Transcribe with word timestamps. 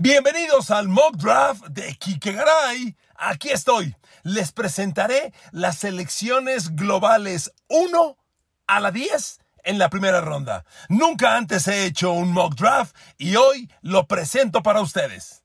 Bienvenidos 0.00 0.70
al 0.70 0.86
mock 0.86 1.16
draft 1.16 1.66
de 1.70 1.92
Kike 1.96 2.30
Garay. 2.30 2.96
Aquí 3.16 3.48
estoy. 3.48 3.96
Les 4.22 4.52
presentaré 4.52 5.32
las 5.50 5.78
selecciones 5.78 6.76
globales 6.76 7.52
1 7.66 8.16
a 8.68 8.78
la 8.78 8.92
10 8.92 9.40
en 9.64 9.80
la 9.80 9.90
primera 9.90 10.20
ronda. 10.20 10.64
Nunca 10.88 11.36
antes 11.36 11.66
he 11.66 11.84
hecho 11.84 12.12
un 12.12 12.30
mock 12.30 12.54
draft 12.54 12.94
y 13.16 13.34
hoy 13.34 13.68
lo 13.82 14.06
presento 14.06 14.62
para 14.62 14.82
ustedes. 14.82 15.42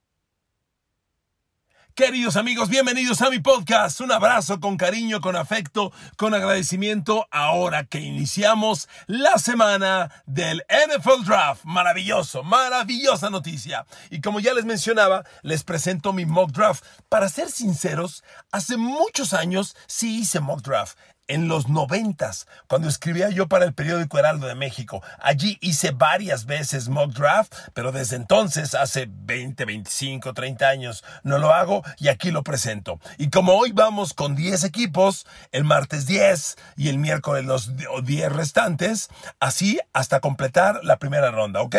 Queridos 1.96 2.34
amigos, 2.34 2.70
bienvenidos 2.70 3.22
a 3.22 3.30
mi 3.30 3.38
podcast. 3.38 4.00
Un 4.00 4.10
abrazo 4.10 4.58
con 4.58 4.76
cariño, 4.76 5.20
con 5.20 5.36
afecto, 5.36 5.92
con 6.16 6.34
agradecimiento 6.34 7.28
ahora 7.30 7.84
que 7.84 8.00
iniciamos 8.00 8.88
la 9.06 9.38
semana 9.38 10.10
del 10.26 10.64
NFL 10.68 11.24
Draft. 11.24 11.62
Maravilloso, 11.62 12.42
maravillosa 12.42 13.30
noticia. 13.30 13.86
Y 14.10 14.20
como 14.20 14.40
ya 14.40 14.54
les 14.54 14.64
mencionaba, 14.64 15.22
les 15.42 15.62
presento 15.62 16.12
mi 16.12 16.26
mock 16.26 16.50
draft. 16.50 16.84
Para 17.08 17.28
ser 17.28 17.48
sinceros, 17.48 18.24
hace 18.50 18.76
muchos 18.76 19.32
años 19.32 19.76
sí 19.86 20.18
hice 20.18 20.40
mock 20.40 20.62
draft 20.62 20.98
en 21.26 21.48
los 21.48 21.68
noventas, 21.68 22.46
cuando 22.66 22.88
escribía 22.88 23.30
yo 23.30 23.48
para 23.48 23.64
el 23.64 23.72
periódico 23.72 24.18
Heraldo 24.18 24.46
de 24.46 24.54
México. 24.54 25.02
Allí 25.20 25.58
hice 25.60 25.90
varias 25.90 26.44
veces 26.44 26.88
mock 26.88 27.12
draft, 27.12 27.54
pero 27.72 27.92
desde 27.92 28.16
entonces, 28.16 28.74
hace 28.74 29.08
20, 29.08 29.64
25, 29.64 30.34
30 30.34 30.68
años, 30.68 31.04
no 31.22 31.38
lo 31.38 31.54
hago 31.54 31.82
y 31.98 32.08
aquí 32.08 32.30
lo 32.30 32.42
presento. 32.42 33.00
Y 33.16 33.30
como 33.30 33.54
hoy 33.54 33.72
vamos 33.72 34.12
con 34.12 34.34
10 34.34 34.64
equipos, 34.64 35.26
el 35.52 35.64
martes 35.64 36.06
10 36.06 36.56
y 36.76 36.88
el 36.88 36.98
miércoles 36.98 37.44
los 37.44 37.72
10 38.04 38.32
restantes, 38.32 39.08
así 39.40 39.80
hasta 39.92 40.20
completar 40.20 40.80
la 40.82 40.98
primera 40.98 41.30
ronda, 41.30 41.62
¿ok? 41.62 41.76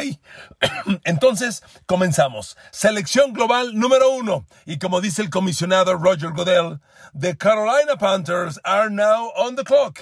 Entonces, 1.04 1.64
comenzamos. 1.86 2.58
Selección 2.72 3.34
global 3.34 3.78
número 3.78 4.10
uno. 4.10 4.46
Y 4.66 4.80
como 4.80 5.02
dice 5.02 5.22
el 5.22 5.30
comisionado 5.30 5.94
Roger 5.96 6.32
Goodell, 6.32 6.80
the 7.18 7.38
Carolina 7.38 7.96
Panthers 7.98 8.60
are 8.64 8.90
now 8.90 9.32
on 9.36 9.56
the 9.56 9.64
clock. 9.64 10.00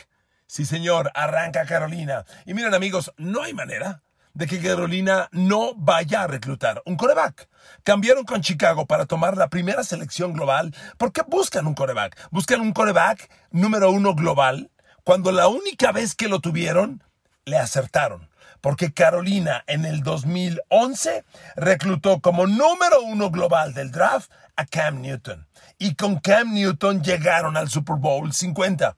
Sí, 0.48 0.66
señor, 0.66 1.12
arranca 1.16 1.66
Carolina. 1.66 2.26
Y 2.46 2.54
miren, 2.54 2.74
amigos, 2.74 3.12
no 3.18 3.44
hay 3.44 3.54
manera 3.54 4.04
de 4.34 4.48
que 4.48 4.62
Carolina 4.62 5.30
no 5.32 5.76
vaya 5.76 6.24
a 6.24 6.28
reclutar 6.28 6.82
un 6.86 6.98
coreback. 6.98 7.50
Cambiaron 7.84 8.26
con 8.26 8.42
Chicago 8.42 8.86
para 8.86 9.06
tomar 9.06 9.38
la 9.38 9.50
primera 9.50 9.84
selección 9.84 10.34
global. 10.34 10.76
¿Por 10.98 11.12
qué 11.12 11.22
buscan 11.28 11.68
un 11.68 11.76
coreback? 11.76 12.30
Buscan 12.32 12.62
un 12.62 12.74
coreback 12.74 13.30
número 13.52 13.92
uno 13.92 14.16
global 14.16 14.72
cuando 15.04 15.32
la 15.32 15.48
única 15.48 15.92
vez 15.92 16.16
que 16.16 16.28
lo 16.28 16.40
tuvieron 16.40 17.04
le 17.46 17.58
acertaron. 17.58 18.30
Porque 18.62 18.94
Carolina 18.94 19.64
en 19.68 19.86
el 19.86 20.04
2011 20.04 21.26
reclutó 21.56 22.22
como 22.22 22.48
número 22.48 23.02
uno 23.02 23.30
global 23.30 23.74
del 23.74 23.92
draft 23.92 24.32
a 24.56 24.66
Cam 24.66 25.02
Newton. 25.02 25.48
Y 25.78 25.96
con 25.96 26.20
Cam 26.20 26.54
Newton 26.54 27.04
llegaron 27.04 27.58
al 27.58 27.70
Super 27.70 27.98
Bowl 27.98 28.32
50. 28.32 28.96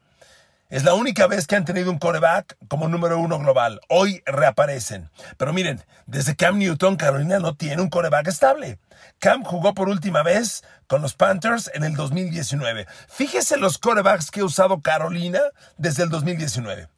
Es 0.69 0.83
la 0.83 0.95
única 0.95 1.27
vez 1.27 1.45
que 1.45 1.55
han 1.55 1.63
tenido 1.63 1.91
un 1.91 1.99
coreback 1.99 2.57
como 2.67 2.87
número 2.87 3.19
uno 3.19 3.37
global. 3.37 3.79
Hoy 3.87 4.23
reaparecen. 4.25 5.11
Pero 5.37 5.53
miren, 5.53 5.83
desde 6.07 6.35
Cam 6.35 6.57
Newton, 6.57 6.95
Carolina 6.95 7.37
no 7.37 7.55
tiene 7.55 7.83
un 7.83 7.89
coreback 7.89 8.27
estable. 8.27 8.79
Cam 9.19 9.43
jugó 9.43 9.75
por 9.75 9.89
última 9.89 10.23
vez 10.23 10.63
con 10.87 11.03
los 11.03 11.13
Panthers 11.13 11.69
en 11.75 11.83
el 11.83 11.95
2019. 11.95 12.87
Fíjese 13.07 13.57
los 13.57 13.77
corebacks 13.77 14.31
que 14.31 14.39
ha 14.39 14.45
usado 14.45 14.81
Carolina 14.81 15.39
desde 15.77 16.01
el 16.01 16.09
2019. 16.09 16.89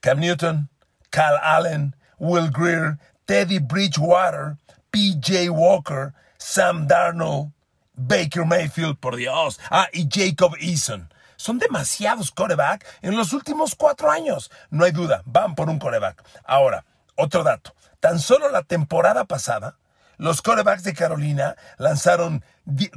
Cam 0.00 0.20
Newton, 0.20 0.68
Cal 1.08 1.40
Allen, 1.42 1.96
Will 2.18 2.50
Greer, 2.50 2.98
Teddy 3.24 3.58
Bridgewater, 3.58 4.58
PJ 4.90 5.48
Walker, 5.48 6.12
Sam 6.36 6.86
Darnold, 6.86 7.52
Baker 7.94 8.44
Mayfield, 8.44 8.98
por 8.98 9.16
Dios. 9.16 9.58
Ah, 9.70 9.88
y 9.94 10.06
Jacob 10.10 10.56
Eason. 10.60 11.08
Son 11.44 11.58
demasiados 11.58 12.30
coreback 12.30 12.86
en 13.02 13.18
los 13.18 13.34
últimos 13.34 13.74
cuatro 13.74 14.10
años. 14.10 14.50
No 14.70 14.86
hay 14.86 14.92
duda, 14.92 15.20
van 15.26 15.54
por 15.54 15.68
un 15.68 15.78
coreback. 15.78 16.24
Ahora, 16.42 16.86
otro 17.16 17.42
dato. 17.42 17.74
Tan 18.00 18.18
solo 18.18 18.48
la 18.48 18.62
temporada 18.62 19.26
pasada, 19.26 19.76
los 20.16 20.40
corebacks 20.40 20.84
de 20.84 20.94
Carolina 20.94 21.54
lanzaron, 21.76 22.42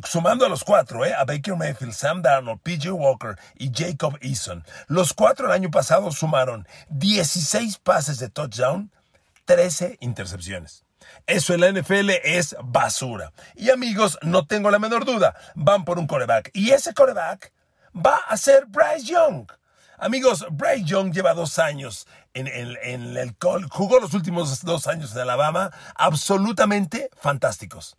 sumando 0.05 0.45
a 0.45 0.49
los 0.49 0.63
cuatro, 0.63 1.03
eh, 1.03 1.13
a 1.13 1.25
Baker 1.25 1.57
Mayfield, 1.57 1.91
Sam 1.91 2.21
Darnold, 2.21 2.61
PJ 2.61 2.89
Walker 2.93 3.37
y 3.55 3.69
Jacob 3.75 4.17
Eason. 4.21 4.63
Los 4.87 5.13
cuatro 5.13 5.47
el 5.47 5.51
año 5.51 5.69
pasado 5.69 6.09
sumaron 6.13 6.65
16 6.87 7.79
pases 7.79 8.17
de 8.17 8.29
touchdown, 8.29 8.93
13 9.43 9.97
intercepciones. 9.99 10.85
Eso 11.25 11.53
en 11.53 11.59
la 11.59 11.71
NFL 11.73 12.11
es 12.23 12.55
basura. 12.63 13.33
Y 13.55 13.71
amigos, 13.71 14.17
no 14.21 14.47
tengo 14.47 14.71
la 14.71 14.79
menor 14.79 15.03
duda, 15.03 15.35
van 15.53 15.83
por 15.83 15.99
un 15.99 16.07
coreback. 16.07 16.49
Y 16.53 16.71
ese 16.71 16.93
coreback 16.93 17.51
va 17.97 18.17
a 18.27 18.37
ser 18.37 18.65
Bryce 18.67 19.05
Young. 19.05 19.47
Amigos, 19.97 20.45
Bryce 20.51 20.83
Young 20.83 21.11
lleva 21.11 21.33
dos 21.33 21.57
años 21.57 22.07
en, 22.33 22.47
el 22.47 23.35
col, 23.37 23.67
jugó 23.69 23.99
los 23.99 24.13
últimos 24.13 24.63
dos 24.63 24.87
años 24.87 25.13
en 25.13 25.21
Alabama, 25.21 25.71
absolutamente 25.95 27.09
fantásticos. 27.19 27.97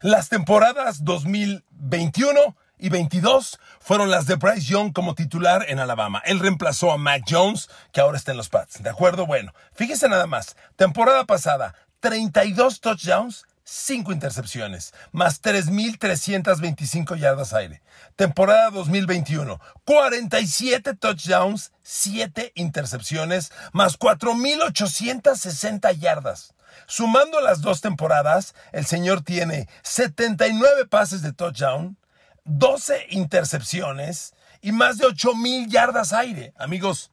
Las 0.00 0.28
temporadas 0.28 1.04
2021 1.04 2.54
y 2.78 2.90
22 2.90 3.58
fueron 3.80 4.10
las 4.10 4.26
de 4.26 4.34
Bryce 4.34 4.66
Young 4.66 4.92
como 4.92 5.14
titular 5.14 5.64
en 5.68 5.78
Alabama. 5.78 6.20
Él 6.26 6.38
reemplazó 6.38 6.92
a 6.92 6.98
Mac 6.98 7.22
Jones, 7.26 7.70
que 7.92 8.02
ahora 8.02 8.18
está 8.18 8.32
en 8.32 8.36
los 8.36 8.50
Pats. 8.50 8.82
¿De 8.82 8.90
acuerdo? 8.90 9.24
Bueno, 9.24 9.54
fíjese 9.72 10.10
nada 10.10 10.26
más. 10.26 10.54
Temporada 10.76 11.24
pasada, 11.24 11.74
32 12.00 12.82
touchdowns, 12.82 13.46
5 13.68 14.12
intercepciones, 14.12 14.94
más 15.10 15.42
3.325 15.42 17.18
yardas 17.18 17.52
aire. 17.52 17.82
Temporada 18.14 18.70
2021, 18.70 19.60
47 19.84 20.94
touchdowns, 20.94 21.72
7 21.82 22.52
intercepciones, 22.54 23.50
más 23.72 23.98
4.860 23.98 25.98
yardas. 25.98 26.54
Sumando 26.86 27.40
las 27.40 27.60
dos 27.60 27.80
temporadas, 27.80 28.54
el 28.70 28.86
señor 28.86 29.22
tiene 29.22 29.68
79 29.82 30.86
pases 30.86 31.22
de 31.22 31.32
touchdown, 31.32 31.98
12 32.44 33.06
intercepciones 33.10 34.34
y 34.60 34.70
más 34.70 34.98
de 34.98 35.08
8.000 35.08 35.66
yardas 35.66 36.12
aire. 36.12 36.54
Amigos, 36.56 37.10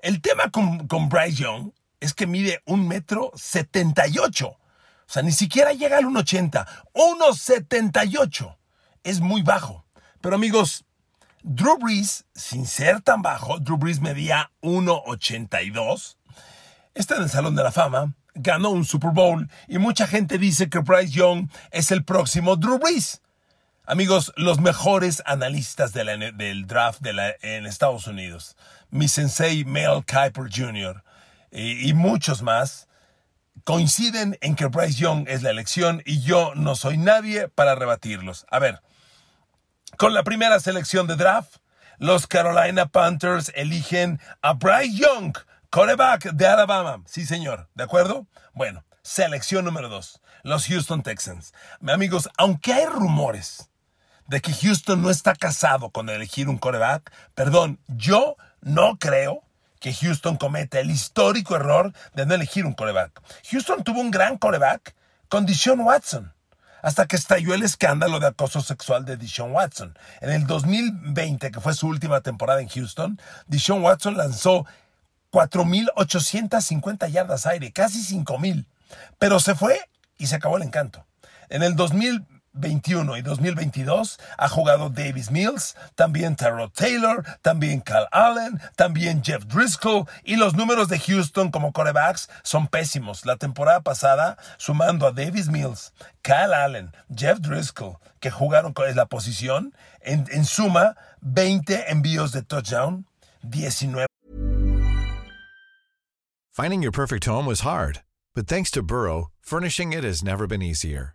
el 0.00 0.22
tema 0.22 0.50
con, 0.50 0.88
con 0.88 1.10
Bryce 1.10 1.42
Young 1.42 1.72
es 2.00 2.14
que 2.14 2.26
mide 2.26 2.62
un 2.64 2.88
metro 2.88 3.32
78 3.34 4.59
o 5.10 5.12
sea, 5.12 5.24
ni 5.24 5.32
siquiera 5.32 5.72
llega 5.72 5.98
al 5.98 6.04
1,80. 6.04 6.64
1,78. 6.94 8.56
Es 9.02 9.18
muy 9.18 9.42
bajo. 9.42 9.84
Pero 10.20 10.36
amigos, 10.36 10.84
Drew 11.42 11.78
Brees, 11.78 12.26
sin 12.32 12.64
ser 12.64 13.00
tan 13.00 13.20
bajo, 13.20 13.58
Drew 13.58 13.76
Brees 13.76 14.00
medía 14.00 14.52
1,82. 14.62 16.16
Está 16.94 17.16
en 17.16 17.24
el 17.24 17.28
Salón 17.28 17.56
de 17.56 17.64
la 17.64 17.72
Fama, 17.72 18.14
ganó 18.36 18.70
un 18.70 18.84
Super 18.84 19.10
Bowl 19.10 19.50
y 19.66 19.78
mucha 19.78 20.06
gente 20.06 20.38
dice 20.38 20.70
que 20.70 20.78
Bryce 20.78 21.10
Young 21.10 21.48
es 21.72 21.90
el 21.90 22.04
próximo 22.04 22.54
Drew 22.54 22.78
Brees. 22.78 23.20
Amigos, 23.86 24.32
los 24.36 24.60
mejores 24.60 25.24
analistas 25.26 25.92
del 25.92 26.66
draft 26.68 27.04
en 27.42 27.66
Estados 27.66 28.06
Unidos, 28.06 28.56
mi 28.90 29.08
sensei 29.08 29.64
Mel 29.64 30.04
Kiper 30.06 30.48
Jr. 30.48 31.02
y 31.50 31.92
muchos 31.94 32.42
más, 32.42 32.86
coinciden 33.64 34.38
en 34.40 34.54
que 34.54 34.66
Bryce 34.66 35.00
Young 35.00 35.28
es 35.28 35.42
la 35.42 35.50
elección 35.50 36.02
y 36.04 36.22
yo 36.22 36.54
no 36.54 36.74
soy 36.74 36.98
nadie 36.98 37.48
para 37.48 37.74
rebatirlos. 37.74 38.46
A 38.50 38.58
ver, 38.58 38.80
con 39.96 40.14
la 40.14 40.22
primera 40.22 40.60
selección 40.60 41.06
de 41.06 41.16
draft, 41.16 41.56
los 41.98 42.26
Carolina 42.26 42.86
Panthers 42.86 43.52
eligen 43.54 44.20
a 44.40 44.54
Bryce 44.54 44.96
Young, 44.96 45.36
quarterback 45.70 46.32
de 46.32 46.46
Alabama. 46.46 47.02
Sí, 47.06 47.26
señor, 47.26 47.68
¿de 47.74 47.84
acuerdo? 47.84 48.26
Bueno, 48.54 48.84
selección 49.02 49.64
número 49.64 49.88
dos, 49.88 50.20
los 50.42 50.66
Houston 50.66 51.02
Texans. 51.02 51.52
Amigos, 51.86 52.28
aunque 52.38 52.72
hay 52.72 52.86
rumores 52.86 53.70
de 54.26 54.40
que 54.40 54.54
Houston 54.54 55.02
no 55.02 55.10
está 55.10 55.34
casado 55.34 55.90
con 55.90 56.08
elegir 56.08 56.48
un 56.48 56.58
quarterback, 56.58 57.12
perdón, 57.34 57.80
yo 57.88 58.36
no 58.60 58.96
creo 58.98 59.42
que 59.80 59.92
Houston 59.94 60.36
comete 60.36 60.78
el 60.80 60.90
histórico 60.90 61.56
error 61.56 61.92
de 62.14 62.26
no 62.26 62.34
elegir 62.34 62.66
un 62.66 62.74
coreback. 62.74 63.20
Houston 63.50 63.82
tuvo 63.82 64.00
un 64.00 64.10
gran 64.10 64.38
coreback 64.38 64.94
con 65.28 65.46
Deshaun 65.46 65.80
Watson. 65.80 66.32
hasta 66.82 67.06
que 67.06 67.16
estalló 67.16 67.52
el 67.52 67.62
escándalo 67.62 68.20
de 68.20 68.28
acoso 68.28 68.62
sexual 68.62 69.04
de 69.04 69.18
Deshaun 69.18 69.52
Watson. 69.52 69.98
En 70.22 70.30
el 70.30 70.46
2020, 70.46 71.50
que 71.50 71.60
fue 71.60 71.74
su 71.74 71.86
última 71.86 72.22
temporada 72.22 72.62
en 72.62 72.68
Houston, 72.68 73.20
Deshaun 73.48 73.82
Watson 73.82 74.16
lanzó 74.16 74.64
4.850 75.30 77.10
yardas 77.10 77.46
aire, 77.46 77.70
casi 77.72 78.00
5.000, 78.00 78.64
pero 79.18 79.40
se 79.40 79.54
fue 79.54 79.78
y 80.16 80.28
se 80.28 80.36
acabó 80.36 80.56
el 80.56 80.62
encanto. 80.62 81.04
En 81.50 81.62
el 81.62 81.76
2021 82.52 83.16
y 83.16 83.22
2022 83.22 84.18
ha 84.36 84.48
jugado 84.48 84.90
Davis 84.90 85.30
Mills, 85.30 85.76
también 85.94 86.36
Terrell 86.36 86.70
Taylor, 86.72 87.24
también 87.42 87.80
Cal 87.80 88.08
Allen, 88.10 88.60
también 88.76 89.22
Jeff 89.22 89.44
Driscoll 89.46 90.06
y 90.24 90.36
los 90.36 90.54
números 90.54 90.88
de 90.88 90.98
Houston 90.98 91.50
como 91.50 91.72
corebacks 91.72 92.28
son 92.42 92.66
pésimos. 92.66 93.24
La 93.24 93.36
temporada 93.36 93.80
pasada, 93.80 94.36
sumando 94.58 95.06
a 95.06 95.12
Davis 95.12 95.48
Mills, 95.48 95.92
Cal 96.22 96.52
Allen, 96.52 96.92
Jeff 97.14 97.40
Driscoll, 97.40 97.98
que 98.18 98.30
jugaron 98.30 98.72
con 98.72 98.94
la 98.94 99.06
posición, 99.06 99.74
en, 100.00 100.26
en 100.32 100.44
suma 100.44 100.96
20 101.20 101.90
envíos 101.90 102.32
de 102.32 102.42
touchdown, 102.42 103.06
19 103.42 104.06
Finding 106.52 106.82
your 106.82 106.92
perfect 106.92 107.24
home 107.24 107.46
was 107.46 107.60
hard, 107.60 108.02
but 108.34 108.46
thanks 108.46 108.70
to 108.72 108.82
Burrow, 108.82 109.30
furnishing 109.40 109.92
it 109.92 110.04
has 110.04 110.22
never 110.22 110.46
been 110.46 110.60
easier. 110.60 111.14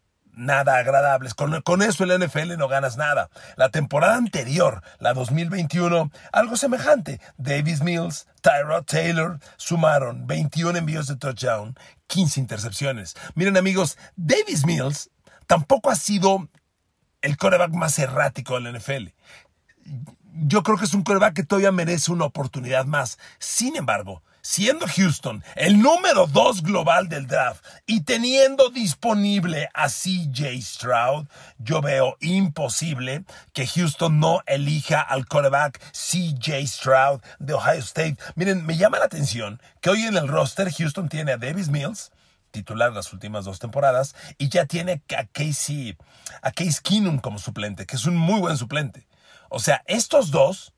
nada 0.33 0.77
agradables. 0.77 1.33
Con, 1.33 1.61
con, 1.61 1.81
eso 1.81 2.03
el 2.03 2.19
NFL 2.19 2.57
no 2.57 2.67
ganas 2.67 2.97
nada. 2.97 3.29
La 3.55 3.69
temporada 3.69 4.15
anterior, 4.15 4.81
la 4.99 5.13
2021, 5.13 6.11
algo 6.31 6.57
semejante. 6.57 7.19
Davis 7.37 7.81
Mills, 7.81 8.27
Tyrod 8.41 8.85
Taylor 8.85 9.39
sumaron 9.57 10.27
21 10.27 10.77
envíos 10.77 11.07
de 11.07 11.15
touchdown, 11.15 11.75
15 12.07 12.39
intercepciones. 12.39 13.15
Miren 13.35 13.57
amigos, 13.57 13.97
Davis 14.15 14.65
Mills 14.65 15.09
tampoco 15.47 15.89
ha 15.89 15.95
sido 15.95 16.47
el 17.21 17.37
coreback 17.37 17.73
más 17.73 17.99
errático 17.99 18.59
del 18.59 18.77
NFL. 18.77 19.07
Yo 20.33 20.63
creo 20.63 20.77
que 20.77 20.85
es 20.85 20.93
un 20.93 21.03
coreback 21.03 21.33
que 21.33 21.43
todavía 21.43 21.71
merece 21.71 22.11
una 22.11 22.25
oportunidad 22.25 22.85
más. 22.85 23.19
Sin 23.37 23.75
embargo, 23.75 24.23
siendo 24.41 24.87
Houston 24.87 25.43
el 25.55 25.81
número 25.81 26.27
dos 26.27 26.63
global 26.63 27.09
del 27.09 27.27
draft 27.27 27.63
y 27.85 28.01
teniendo 28.01 28.69
disponible 28.69 29.69
a 29.73 29.87
CJ 29.87 30.61
Stroud, 30.61 31.27
yo 31.57 31.81
veo 31.81 32.17
imposible 32.19 33.23
que 33.53 33.67
Houston 33.67 34.19
no 34.19 34.41
elija 34.45 35.01
al 35.01 35.25
quarterback 35.27 35.79
CJ 35.91 36.67
Stroud 36.67 37.21
de 37.39 37.53
Ohio 37.53 37.79
State. 37.79 38.17
Miren, 38.35 38.65
me 38.65 38.77
llama 38.77 38.99
la 38.99 39.05
atención 39.05 39.61
que 39.81 39.89
hoy 39.89 40.03
en 40.03 40.17
el 40.17 40.27
roster 40.27 40.71
Houston 40.71 41.09
tiene 41.09 41.31
a 41.33 41.37
Davis 41.37 41.69
Mills, 41.69 42.11
titular 42.51 42.91
las 42.91 43.13
últimas 43.13 43.45
dos 43.45 43.59
temporadas, 43.59 44.15
y 44.37 44.49
ya 44.49 44.65
tiene 44.65 45.01
a 45.17 45.25
Casey, 45.25 45.97
a 46.41 46.51
Case 46.51 46.81
Keenum 46.83 47.19
como 47.19 47.39
suplente, 47.39 47.85
que 47.85 47.95
es 47.95 48.05
un 48.05 48.15
muy 48.15 48.39
buen 48.39 48.57
suplente. 48.57 49.07
O 49.49 49.59
sea, 49.59 49.83
estos 49.85 50.31
dos 50.31 50.73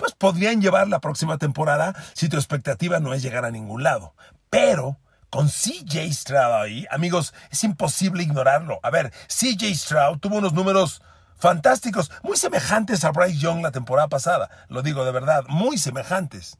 pues 0.00 0.14
podrían 0.14 0.62
llevar 0.62 0.88
la 0.88 1.00
próxima 1.00 1.36
temporada 1.36 1.94
si 2.14 2.30
tu 2.30 2.38
expectativa 2.38 3.00
no 3.00 3.12
es 3.12 3.20
llegar 3.20 3.44
a 3.44 3.50
ningún 3.50 3.82
lado. 3.82 4.14
Pero 4.48 4.98
con 5.28 5.48
CJ 5.48 6.10
Stroud 6.10 6.62
ahí, 6.62 6.86
amigos, 6.90 7.34
es 7.50 7.62
imposible 7.64 8.22
ignorarlo. 8.22 8.80
A 8.82 8.88
ver, 8.88 9.12
CJ 9.28 9.74
Stroud 9.74 10.18
tuvo 10.18 10.38
unos 10.38 10.54
números 10.54 11.02
fantásticos, 11.36 12.10
muy 12.22 12.38
semejantes 12.38 13.04
a 13.04 13.10
Bryce 13.10 13.38
Young 13.38 13.60
la 13.60 13.72
temporada 13.72 14.08
pasada. 14.08 14.48
Lo 14.68 14.80
digo 14.80 15.04
de 15.04 15.12
verdad, 15.12 15.44
muy 15.48 15.76
semejantes. 15.76 16.56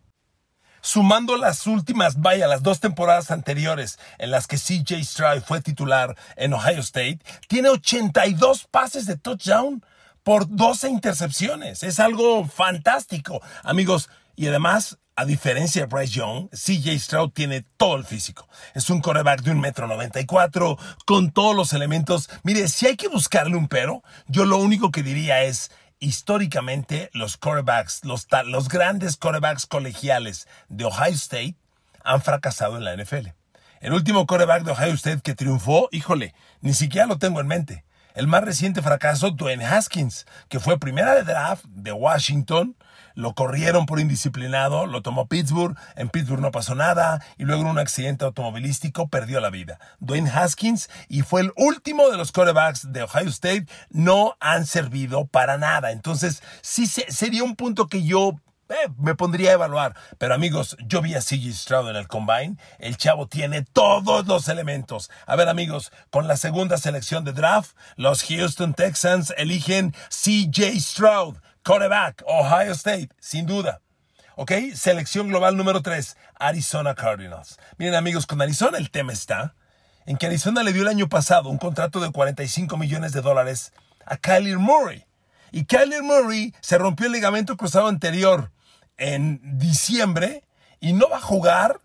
Sumando 0.82 1.38
las 1.38 1.66
últimas, 1.66 2.20
vaya, 2.20 2.46
las 2.46 2.62
dos 2.62 2.80
temporadas 2.80 3.30
anteriores 3.30 3.98
en 4.18 4.30
las 4.30 4.46
que 4.46 4.58
CJ 4.58 5.02
Stroud 5.02 5.42
fue 5.42 5.62
titular 5.62 6.14
en 6.36 6.52
Ohio 6.52 6.80
State, 6.80 7.20
tiene 7.48 7.70
82 7.70 8.66
pases 8.70 9.06
de 9.06 9.16
touchdown 9.16 9.82
por 10.22 10.48
12 10.48 10.88
intercepciones. 10.88 11.82
Es 11.82 12.00
algo 12.00 12.46
fantástico, 12.46 13.40
amigos. 13.62 14.08
Y 14.36 14.46
además, 14.46 14.98
a 15.16 15.24
diferencia 15.26 15.82
de 15.82 15.86
Bryce 15.86 16.14
Young, 16.14 16.48
CJ 16.50 16.98
Stroud 16.98 17.30
tiene 17.32 17.62
todo 17.76 17.96
el 17.96 18.04
físico. 18.04 18.48
Es 18.74 18.88
un 18.88 19.00
coreback 19.00 19.42
de 19.42 19.50
un 19.50 19.60
metro 19.60 19.86
94, 19.86 20.78
con 21.04 21.30
todos 21.30 21.54
los 21.54 21.72
elementos. 21.72 22.30
Mire, 22.42 22.68
si 22.68 22.86
hay 22.86 22.96
que 22.96 23.08
buscarle 23.08 23.56
un 23.56 23.68
pero, 23.68 24.02
yo 24.28 24.46
lo 24.46 24.56
único 24.56 24.90
que 24.90 25.02
diría 25.02 25.42
es, 25.42 25.70
históricamente, 25.98 27.10
los 27.12 27.36
corebacks, 27.36 28.04
los, 28.04 28.26
los 28.46 28.68
grandes 28.68 29.18
corebacks 29.18 29.66
colegiales 29.66 30.48
de 30.68 30.86
Ohio 30.86 31.14
State 31.14 31.56
han 32.02 32.22
fracasado 32.22 32.78
en 32.78 32.84
la 32.84 32.96
NFL. 32.96 33.28
El 33.80 33.92
último 33.92 34.26
coreback 34.26 34.64
de 34.64 34.72
Ohio 34.72 34.94
State 34.94 35.20
que 35.22 35.34
triunfó, 35.34 35.88
híjole, 35.92 36.34
ni 36.60 36.72
siquiera 36.72 37.06
lo 37.06 37.18
tengo 37.18 37.40
en 37.40 37.46
mente. 37.46 37.84
El 38.14 38.26
más 38.26 38.42
reciente 38.42 38.82
fracaso, 38.82 39.30
Dwayne 39.30 39.64
Haskins, 39.64 40.26
que 40.48 40.60
fue 40.60 40.78
primera 40.78 41.14
de 41.14 41.22
draft 41.22 41.64
de 41.66 41.92
Washington, 41.92 42.76
lo 43.14 43.34
corrieron 43.34 43.86
por 43.86 44.00
indisciplinado, 44.00 44.86
lo 44.86 45.02
tomó 45.02 45.26
Pittsburgh, 45.26 45.76
en 45.96 46.08
Pittsburgh 46.08 46.40
no 46.40 46.50
pasó 46.50 46.74
nada 46.74 47.22
y 47.38 47.44
luego 47.44 47.62
en 47.62 47.68
un 47.68 47.78
accidente 47.78 48.24
automovilístico 48.24 49.08
perdió 49.08 49.40
la 49.40 49.50
vida. 49.50 49.78
Dwayne 49.98 50.30
Haskins 50.30 50.88
y 51.08 51.22
fue 51.22 51.42
el 51.42 51.52
último 51.56 52.08
de 52.08 52.16
los 52.16 52.32
quarterbacks 52.32 52.92
de 52.92 53.02
Ohio 53.02 53.28
State, 53.28 53.66
no 53.90 54.36
han 54.40 54.66
servido 54.66 55.26
para 55.26 55.58
nada. 55.58 55.92
Entonces, 55.92 56.42
sí 56.62 56.86
sería 56.86 57.44
un 57.44 57.56
punto 57.56 57.88
que 57.88 58.04
yo 58.04 58.34
eh, 58.70 58.88
me 58.98 59.14
pondría 59.14 59.50
a 59.50 59.54
evaluar. 59.54 59.96
Pero 60.18 60.34
amigos, 60.34 60.76
yo 60.86 61.02
vi 61.02 61.14
a 61.14 61.20
CJ 61.20 61.52
Stroud 61.52 61.90
en 61.90 61.96
el 61.96 62.08
combine. 62.08 62.56
El 62.78 62.96
chavo 62.96 63.26
tiene 63.26 63.62
todos 63.62 64.26
los 64.26 64.48
elementos. 64.48 65.10
A 65.26 65.36
ver 65.36 65.48
amigos, 65.48 65.92
con 66.10 66.28
la 66.28 66.36
segunda 66.36 66.78
selección 66.78 67.24
de 67.24 67.32
draft, 67.32 67.76
los 67.96 68.22
Houston 68.22 68.74
Texans 68.74 69.34
eligen 69.36 69.94
CJ 70.08 70.80
Stroud, 70.80 71.36
quarterback, 71.64 72.22
Ohio 72.26 72.72
State, 72.72 73.10
sin 73.18 73.46
duda. 73.46 73.80
¿Ok? 74.36 74.52
Selección 74.74 75.28
global 75.28 75.56
número 75.56 75.82
3, 75.82 76.16
Arizona 76.38 76.94
Cardinals. 76.94 77.58
Miren 77.76 77.94
amigos, 77.94 78.26
con 78.26 78.40
Arizona 78.40 78.78
el 78.78 78.90
tema 78.90 79.12
está 79.12 79.54
en 80.06 80.16
que 80.16 80.26
Arizona 80.26 80.62
le 80.62 80.72
dio 80.72 80.82
el 80.82 80.88
año 80.88 81.08
pasado 81.08 81.50
un 81.50 81.58
contrato 81.58 82.00
de 82.00 82.10
45 82.10 82.76
millones 82.76 83.12
de 83.12 83.20
dólares 83.20 83.72
a 84.06 84.16
Kyler 84.16 84.58
Murray. 84.58 85.04
Y 85.52 85.64
Kyler 85.64 86.02
Murray 86.02 86.54
se 86.60 86.78
rompió 86.78 87.06
el 87.06 87.12
ligamento 87.12 87.56
cruzado 87.56 87.88
anterior 87.88 88.50
en 89.00 89.40
diciembre 89.58 90.44
y 90.78 90.92
no 90.92 91.08
va 91.08 91.16
a 91.16 91.22
jugar, 91.22 91.80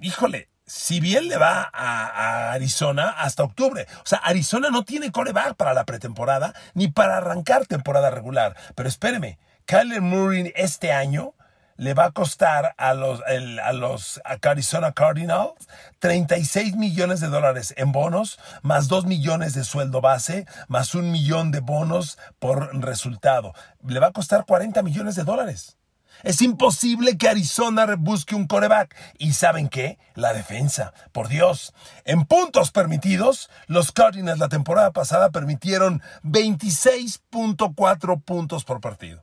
híjole, 0.00 0.48
si 0.66 1.00
bien 1.00 1.28
le 1.28 1.36
va 1.36 1.68
a, 1.72 2.52
Arizona 2.52 3.10
hasta 3.10 3.42
octubre. 3.42 3.86
O 3.98 4.06
sea, 4.06 4.18
Arizona 4.18 4.70
no 4.70 4.84
tiene 4.84 5.10
coreback 5.10 5.56
para 5.56 5.74
la 5.74 5.84
pretemporada 5.84 6.54
ni 6.74 6.88
para 6.88 7.16
arrancar 7.16 7.66
temporada 7.66 8.10
regular. 8.10 8.56
Pero 8.74 8.88
espéreme, 8.88 9.38
Kyler 9.66 10.00
Murray 10.00 10.52
este 10.54 10.92
año 10.92 11.34
le 11.76 11.94
va 11.94 12.06
a 12.06 12.10
costar 12.12 12.74
a 12.78 12.94
los, 12.94 13.20
a 13.22 13.72
los 13.72 14.20
Arizona 14.42 14.92
Cardinals 14.92 15.54
36 15.98 16.76
millones 16.76 17.20
de 17.20 17.28
dólares 17.28 17.74
en 17.76 17.90
bonos, 17.90 18.38
más 18.62 18.86
2 18.88 19.06
millones 19.06 19.54
de 19.54 19.64
sueldo 19.64 20.00
base, 20.00 20.46
más 20.68 20.94
un 20.94 21.10
millón 21.10 21.50
de 21.50 21.60
bonos 21.60 22.18
por 22.38 22.74
resultado. 22.80 23.54
Le 23.84 23.98
va 23.98 24.08
a 24.08 24.12
costar 24.12 24.44
40 24.46 24.82
millones 24.82 25.16
de 25.16 25.24
dólares. 25.24 25.76
Es 26.24 26.40
imposible 26.40 27.18
que 27.18 27.28
Arizona 27.28 27.86
busque 27.96 28.34
un 28.34 28.46
coreback. 28.46 28.96
¿Y 29.18 29.34
saben 29.34 29.68
qué? 29.68 29.98
La 30.14 30.32
defensa. 30.32 30.94
Por 31.12 31.28
Dios. 31.28 31.74
En 32.04 32.24
puntos 32.24 32.70
permitidos, 32.70 33.50
los 33.66 33.92
Cardinals 33.92 34.38
la 34.38 34.48
temporada 34.48 34.92
pasada 34.92 35.30
permitieron 35.30 36.00
26.4 36.22 38.22
puntos 38.22 38.64
por 38.64 38.80
partido. 38.80 39.22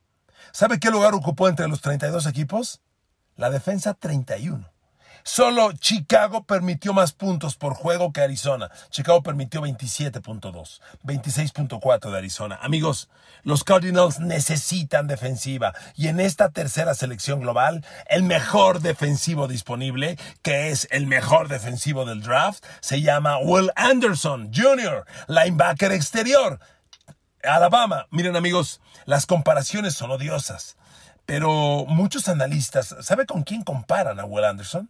¿Sabe 0.51 0.79
qué 0.79 0.91
lugar 0.91 1.15
ocupó 1.15 1.49
entre 1.49 1.67
los 1.67 1.81
32 1.81 2.27
equipos? 2.27 2.81
La 3.35 3.49
defensa 3.49 3.95
31. 3.95 4.69
Solo 5.23 5.71
Chicago 5.73 6.43
permitió 6.43 6.93
más 6.93 7.13
puntos 7.13 7.55
por 7.55 7.73
juego 7.73 8.11
que 8.11 8.21
Arizona. 8.21 8.71
Chicago 8.89 9.21
permitió 9.21 9.61
27.2, 9.61 10.81
26.4 11.03 12.11
de 12.11 12.17
Arizona. 12.17 12.59
Amigos, 12.61 13.09
los 13.43 13.63
Cardinals 13.63 14.19
necesitan 14.19 15.07
defensiva 15.07 15.73
y 15.95 16.07
en 16.07 16.19
esta 16.19 16.49
tercera 16.49 16.93
selección 16.93 17.41
global, 17.41 17.85
el 18.09 18.23
mejor 18.23 18.81
defensivo 18.81 19.47
disponible, 19.47 20.17
que 20.41 20.69
es 20.69 20.87
el 20.91 21.07
mejor 21.07 21.47
defensivo 21.47 22.05
del 22.05 22.21
draft, 22.21 22.63
se 22.79 23.01
llama 23.01 23.37
Will 23.37 23.71
Anderson 23.75 24.51
Jr., 24.53 25.05
linebacker 25.27 25.91
exterior. 25.91 26.59
Alabama, 27.43 28.07
miren 28.11 28.35
amigos, 28.35 28.81
las 29.05 29.25
comparaciones 29.25 29.95
son 29.95 30.11
odiosas, 30.11 30.77
pero 31.25 31.85
muchos 31.87 32.27
analistas, 32.27 32.95
¿sabe 33.01 33.25
con 33.25 33.43
quién 33.43 33.63
comparan 33.63 34.19
a 34.19 34.25
Will 34.25 34.45
Anderson? 34.45 34.89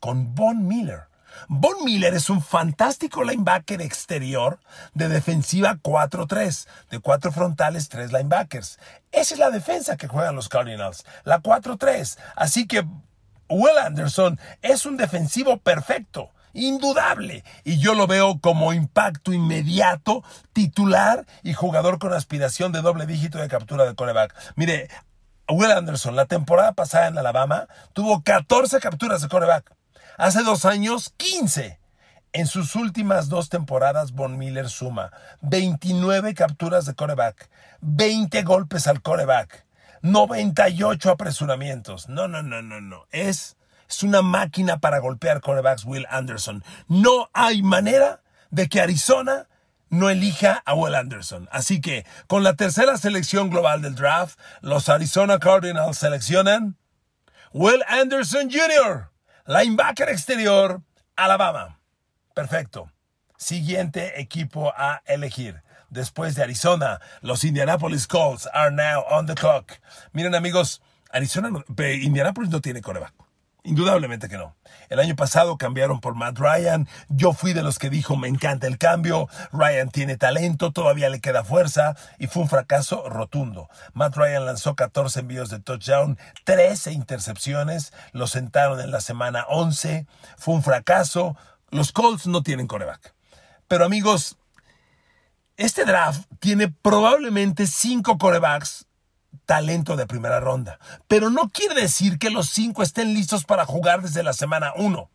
Con 0.00 0.34
Von 0.34 0.66
Miller. 0.66 1.08
Von 1.48 1.84
Miller 1.84 2.14
es 2.14 2.30
un 2.30 2.42
fantástico 2.42 3.22
linebacker 3.22 3.80
exterior 3.80 4.58
de 4.94 5.08
defensiva 5.08 5.76
4-3, 5.76 6.66
de 6.90 6.98
cuatro 6.98 7.32
frontales, 7.32 7.88
tres 7.88 8.12
linebackers. 8.12 8.78
Esa 9.12 9.34
es 9.34 9.40
la 9.40 9.50
defensa 9.50 9.96
que 9.96 10.08
juegan 10.08 10.34
los 10.34 10.48
Cardinals, 10.48 11.04
la 11.24 11.40
4-3. 11.40 12.18
Así 12.36 12.66
que 12.66 12.84
Will 13.48 13.78
Anderson 13.78 14.38
es 14.62 14.84
un 14.84 14.96
defensivo 14.96 15.58
perfecto 15.58 16.30
indudable. 16.52 17.44
Y 17.64 17.78
yo 17.78 17.94
lo 17.94 18.06
veo 18.06 18.40
como 18.40 18.72
impacto 18.72 19.32
inmediato, 19.32 20.24
titular 20.52 21.26
y 21.42 21.54
jugador 21.54 21.98
con 21.98 22.12
aspiración 22.12 22.72
de 22.72 22.82
doble 22.82 23.06
dígito 23.06 23.38
de 23.38 23.48
captura 23.48 23.86
de 23.86 23.94
coreback. 23.94 24.34
Mire, 24.56 24.88
Will 25.48 25.70
Anderson, 25.70 26.16
la 26.16 26.26
temporada 26.26 26.72
pasada 26.72 27.08
en 27.08 27.16
Alabama, 27.16 27.68
tuvo 27.92 28.22
14 28.22 28.80
capturas 28.80 29.22
de 29.22 29.28
coreback. 29.28 29.77
Hace 30.18 30.42
dos 30.42 30.64
años, 30.64 31.14
15. 31.16 31.78
En 32.32 32.46
sus 32.46 32.74
últimas 32.74 33.28
dos 33.28 33.48
temporadas, 33.48 34.12
Von 34.12 34.36
Miller 34.36 34.68
suma 34.68 35.12
29 35.42 36.34
capturas 36.34 36.84
de 36.86 36.94
coreback, 36.94 37.48
20 37.80 38.42
golpes 38.42 38.86
al 38.88 39.00
coreback, 39.00 39.64
98 40.02 41.10
apresuramientos. 41.10 42.08
No, 42.08 42.28
no, 42.28 42.42
no, 42.42 42.62
no, 42.62 42.80
no. 42.80 43.06
Es 43.12 43.56
es 43.88 44.02
una 44.02 44.20
máquina 44.22 44.80
para 44.80 44.98
golpear 44.98 45.40
quarterbacks 45.40 45.84
Will 45.84 46.06
Anderson. 46.10 46.62
No 46.88 47.30
hay 47.32 47.62
manera 47.62 48.20
de 48.50 48.68
que 48.68 48.80
Arizona 48.80 49.48
no 49.88 50.10
elija 50.10 50.62
a 50.66 50.74
Will 50.74 50.96
Anderson. 50.96 51.48
Así 51.52 51.80
que 51.80 52.04
con 52.26 52.42
la 52.42 52.54
tercera 52.54 52.98
selección 52.98 53.50
global 53.50 53.82
del 53.82 53.94
draft, 53.94 54.38
los 54.60 54.88
Arizona 54.88 55.38
Cardinals 55.38 55.96
seleccionan 55.96 56.76
Will 57.52 57.82
Anderson 57.88 58.50
Jr., 58.50 59.10
linebacker 59.48 60.10
exterior, 60.10 60.82
Alabama. 61.16 61.78
Perfecto. 62.34 62.92
Siguiente 63.38 64.20
equipo 64.20 64.72
a 64.76 65.02
elegir. 65.06 65.62
Después 65.88 66.34
de 66.34 66.42
Arizona, 66.42 67.00
los 67.22 67.44
Indianapolis 67.44 68.06
Colts 68.06 68.46
are 68.52 68.70
now 68.70 69.04
on 69.08 69.24
the 69.24 69.34
clock. 69.34 69.80
Miren 70.12 70.34
amigos, 70.34 70.82
Arizona, 71.14 71.64
Indianapolis 71.78 72.50
no 72.50 72.60
tiene 72.60 72.82
coreback. 72.82 73.14
Indudablemente 73.64 74.28
que 74.28 74.38
no. 74.38 74.56
El 74.88 75.00
año 75.00 75.16
pasado 75.16 75.58
cambiaron 75.58 76.00
por 76.00 76.14
Matt 76.14 76.38
Ryan. 76.38 76.88
Yo 77.08 77.32
fui 77.32 77.52
de 77.52 77.62
los 77.62 77.78
que 77.78 77.90
dijo 77.90 78.16
me 78.16 78.28
encanta 78.28 78.66
el 78.66 78.78
cambio. 78.78 79.28
Ryan 79.52 79.90
tiene 79.90 80.16
talento, 80.16 80.72
todavía 80.72 81.10
le 81.10 81.20
queda 81.20 81.44
fuerza 81.44 81.96
y 82.18 82.28
fue 82.28 82.42
un 82.42 82.48
fracaso 82.48 83.08
rotundo. 83.08 83.68
Matt 83.92 84.16
Ryan 84.16 84.46
lanzó 84.46 84.74
14 84.74 85.20
envíos 85.20 85.50
de 85.50 85.60
touchdown, 85.60 86.18
13 86.44 86.92
intercepciones, 86.92 87.92
lo 88.12 88.26
sentaron 88.26 88.80
en 88.80 88.90
la 88.90 89.00
semana 89.00 89.44
11. 89.48 90.06
Fue 90.36 90.54
un 90.54 90.62
fracaso. 90.62 91.36
Los 91.70 91.92
Colts 91.92 92.26
no 92.26 92.42
tienen 92.42 92.66
coreback. 92.66 93.14
Pero 93.66 93.84
amigos, 93.84 94.38
este 95.58 95.84
draft 95.84 96.24
tiene 96.38 96.68
probablemente 96.68 97.66
cinco 97.66 98.16
corebacks 98.16 98.87
talento 99.46 99.96
de 99.96 100.06
primera 100.06 100.40
ronda. 100.40 100.78
Pero 101.06 101.30
no 101.30 101.48
quiere 101.48 101.80
decir 101.80 102.18
que 102.18 102.30
los 102.30 102.48
cinco 102.50 102.82
estén 102.82 103.14
listos 103.14 103.44
para 103.44 103.64
jugar 103.64 104.02
desde 104.02 104.22
la 104.22 104.32
semana 104.32 104.72
1. 104.76 105.10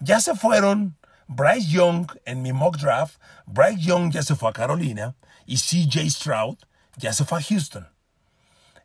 Ya 0.00 0.20
se 0.20 0.34
fueron 0.34 0.96
Bryce 1.28 1.68
Young 1.68 2.10
en 2.24 2.42
mi 2.42 2.52
mock 2.52 2.78
draft. 2.78 3.20
Bryce 3.46 3.80
Young 3.80 4.12
ya 4.12 4.22
se 4.22 4.34
fue 4.34 4.50
a 4.50 4.52
Carolina 4.52 5.14
y 5.46 5.56
CJ 5.56 6.10
Stroud 6.10 6.58
ya 6.96 7.12
se 7.12 7.24
fue 7.24 7.38
a 7.38 7.42
Houston. 7.42 7.88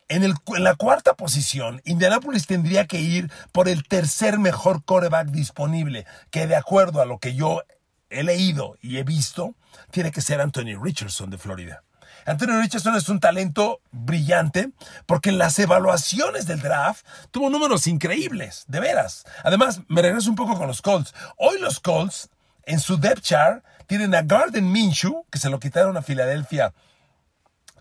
En, 0.07 0.23
el, 0.23 0.35
en, 0.47 0.63
la 0.63 0.75
cuarta 0.75 1.13
posición, 1.13 1.81
Indianapolis 1.85 2.45
tendría 2.45 2.85
que 2.85 2.99
ir 2.99 3.31
por 3.53 3.69
el 3.69 3.83
tercer 3.87 4.39
mejor 4.39 4.83
coreback 4.83 5.29
disponible, 5.29 6.05
que 6.31 6.47
de 6.47 6.57
acuerdo 6.57 7.01
a 7.01 7.05
lo 7.05 7.17
que 7.19 7.33
yo 7.33 7.63
he 8.09 8.23
leído 8.23 8.77
y 8.81 8.97
he 8.97 9.03
visto, 9.03 9.55
tiene 9.89 10.11
que 10.11 10.21
ser 10.21 10.41
Anthony 10.41 10.77
Richardson 10.81 11.29
de 11.29 11.37
Florida. 11.37 11.83
Anthony 12.25 12.61
Richardson 12.61 12.95
es 12.95 13.09
un 13.09 13.19
talento 13.19 13.81
brillante 13.91 14.71
porque 15.05 15.29
en 15.29 15.37
las 15.37 15.57
evaluaciones 15.59 16.45
del 16.45 16.61
draft 16.61 17.05
tuvo 17.31 17.49
números 17.49 17.87
increíbles, 17.87 18.65
de 18.67 18.79
veras. 18.79 19.25
Además, 19.43 19.81
me 19.87 20.01
regreso 20.01 20.29
un 20.29 20.35
poco 20.35 20.57
con 20.57 20.67
los 20.67 20.81
Colts. 20.81 21.13
Hoy 21.37 21.59
los 21.59 21.79
Colts, 21.79 22.29
en 22.65 22.79
su 22.79 22.97
depth 22.97 23.21
chart, 23.21 23.65
tienen 23.87 24.13
a 24.15 24.21
Garden 24.21 24.71
Minshew, 24.71 25.25
que 25.31 25.39
se 25.39 25.49
lo 25.49 25.59
quitaron 25.59 25.97
a 25.97 26.01
Filadelfia 26.01 26.73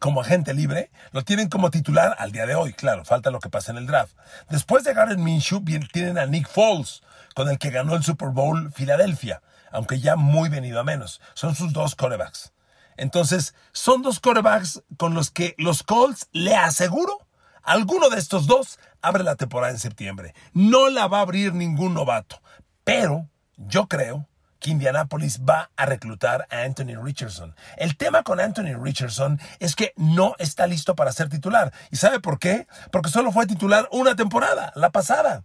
como 0.01 0.23
agente 0.23 0.55
libre, 0.55 0.91
lo 1.13 1.23
tienen 1.23 1.51
como 1.51 1.71
titular 1.71 2.17
al 2.19 2.33
día 2.33 2.47
de 2.47 2.55
hoy, 2.55 2.73
claro, 2.73 3.05
falta 3.05 3.31
lo 3.31 3.39
que 3.39 3.51
pasa 3.51 3.71
en 3.71 3.79
el 3.79 3.87
draft. 3.87 4.17
Después 4.49 4.83
de 4.83 4.95
Garden 4.95 5.23
Minshew, 5.23 5.63
tienen 5.93 6.19
a 6.19 6.25
Nick 6.25 6.49
Foles, 6.49 7.03
con 7.35 7.49
el 7.51 7.59
que 7.59 7.71
ganó 7.71 7.95
el 7.95 8.03
Super 8.03 8.31
Bowl 8.31 8.73
Filadelfia, 8.73 9.43
aunque 9.71 10.01
ya 10.01 10.17
muy 10.17 10.49
venido 10.49 10.81
a 10.81 10.85
menos. 10.85 11.21
Son 11.35 11.55
sus 11.55 11.75
dos 11.75 11.95
corebacks. 11.95 12.53
Entonces, 13.01 13.55
son 13.73 14.03
dos 14.03 14.21
quarterbacks 14.21 14.83
con 14.99 15.15
los 15.15 15.31
que 15.31 15.55
los 15.57 15.83
Colts, 15.83 16.29
le 16.33 16.55
aseguro, 16.55 17.27
alguno 17.63 18.11
de 18.11 18.19
estos 18.19 18.47
dos 18.47 18.79
abre 19.01 19.25
la 19.25 19.37
temporada 19.37 19.73
en 19.73 19.79
septiembre. 19.79 20.35
No 20.53 20.91
la 20.91 21.09
va 21.09 21.19
a 21.19 21.23
abrir 21.23 21.55
ningún 21.55 21.95
novato, 21.95 22.43
pero 22.85 23.27
yo 23.57 23.89
creo 23.89 24.29
que 24.59 24.71
Indianapolis 24.71 25.41
va 25.41 25.71
a 25.77 25.87
reclutar 25.87 26.47
a 26.51 26.65
Anthony 26.65 27.03
Richardson. 27.03 27.55
El 27.79 27.97
tema 27.97 28.23
con 28.23 28.39
Anthony 28.39 28.77
Richardson 28.79 29.41
es 29.61 29.75
que 29.77 29.95
no 29.97 30.35
está 30.39 30.67
listo 30.67 30.95
para 30.95 31.13
ser 31.13 31.31
titular. 31.31 31.73
¿Y 31.91 31.97
sabe 31.97 32.21
por 32.21 32.39
qué? 32.39 32.67
Porque 32.93 33.09
solo 33.09 33.33
fue 33.33 33.47
titular 33.47 33.89
una 33.93 34.15
temporada, 34.15 34.73
la 34.77 34.91
pasada. 34.91 35.45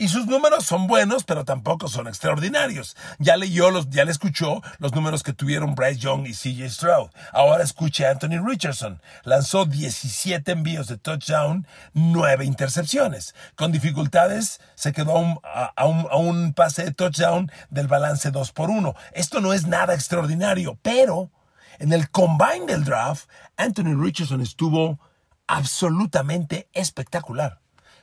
Y 0.00 0.08
sus 0.08 0.26
números 0.26 0.64
son 0.64 0.86
buenos, 0.86 1.24
pero 1.24 1.44
tampoco 1.44 1.86
son 1.86 2.08
extraordinarios. 2.08 2.96
Ya 3.18 3.36
leyó 3.36 3.70
los, 3.70 3.90
ya 3.90 4.06
le 4.06 4.10
escuchó 4.10 4.62
los 4.78 4.94
números 4.94 5.22
que 5.22 5.34
tuvieron 5.34 5.74
Bryce 5.74 6.00
Young 6.00 6.26
y 6.26 6.32
CJ 6.32 6.70
Stroud. 6.70 7.10
Ahora 7.34 7.62
escuche 7.62 8.06
a 8.06 8.12
Anthony 8.12 8.42
Richardson. 8.42 9.02
Lanzó 9.24 9.66
17 9.66 10.52
envíos 10.52 10.88
de 10.88 10.96
touchdown, 10.96 11.66
9 11.92 12.46
intercepciones. 12.46 13.34
Con 13.56 13.72
dificultades 13.72 14.62
se 14.74 14.94
quedó 14.94 15.18
a 15.44 15.84
un, 15.84 16.06
a 16.10 16.16
un 16.16 16.54
pase 16.54 16.84
de 16.84 16.92
touchdown 16.92 17.52
del 17.68 17.86
balance 17.86 18.30
2 18.30 18.52
por 18.52 18.70
1. 18.70 18.94
Esto 19.12 19.42
no 19.42 19.52
es 19.52 19.66
nada 19.66 19.92
extraordinario, 19.92 20.78
pero 20.80 21.30
en 21.78 21.92
el 21.92 22.08
combine 22.08 22.64
del 22.64 22.84
draft, 22.84 23.28
Anthony 23.58 24.02
Richardson 24.02 24.40
estuvo 24.40 24.98
absolutamente 25.46 26.70
espectacular 26.72 27.60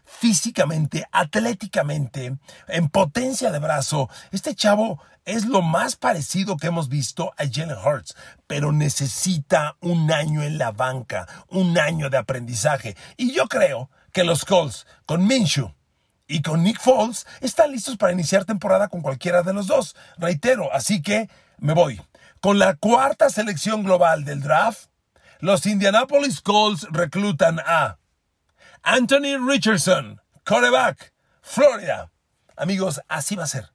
físicamente, 0.07 1.05
atléticamente, 1.11 2.37
en 2.67 2.89
potencia 2.89 3.51
de 3.51 3.59
brazo. 3.59 4.09
Este 4.31 4.55
chavo 4.55 4.99
es 5.25 5.45
lo 5.45 5.61
más 5.61 5.97
parecido 5.97 6.57
que 6.57 6.67
hemos 6.67 6.87
visto 6.87 7.33
a 7.37 7.43
Jalen 7.51 7.77
Hurts, 7.77 8.15
pero 8.47 8.71
necesita 8.71 9.75
un 9.81 10.11
año 10.11 10.41
en 10.41 10.57
la 10.57 10.71
banca, 10.71 11.27
un 11.49 11.77
año 11.77 12.09
de 12.09 12.17
aprendizaje. 12.17 12.95
Y 13.17 13.33
yo 13.33 13.47
creo 13.47 13.91
que 14.13 14.23
los 14.23 14.45
Colts, 14.45 14.87
con 15.05 15.27
Minshew, 15.27 15.73
y 16.27 16.41
con 16.41 16.63
Nick 16.63 16.79
Foles 16.79 17.25
están 17.41 17.71
listos 17.71 17.97
para 17.97 18.11
iniciar 18.11 18.45
temporada 18.45 18.89
con 18.89 19.01
cualquiera 19.01 19.43
de 19.43 19.53
los 19.53 19.67
dos. 19.67 19.95
Reitero, 20.17 20.73
así 20.73 21.01
que 21.01 21.29
me 21.57 21.73
voy. 21.73 22.01
Con 22.41 22.59
la 22.59 22.75
cuarta 22.75 23.29
selección 23.29 23.83
global 23.83 24.25
del 24.25 24.41
draft, 24.41 24.89
los 25.39 25.65
Indianapolis 25.65 26.41
Colts 26.41 26.87
reclutan 26.91 27.59
a 27.59 27.97
Anthony 28.83 29.37
Richardson, 29.37 30.21
quarterback, 30.45 31.13
Florida. 31.41 32.11
Amigos, 32.55 33.01
así 33.07 33.35
va 33.35 33.43
a 33.43 33.47
ser. 33.47 33.71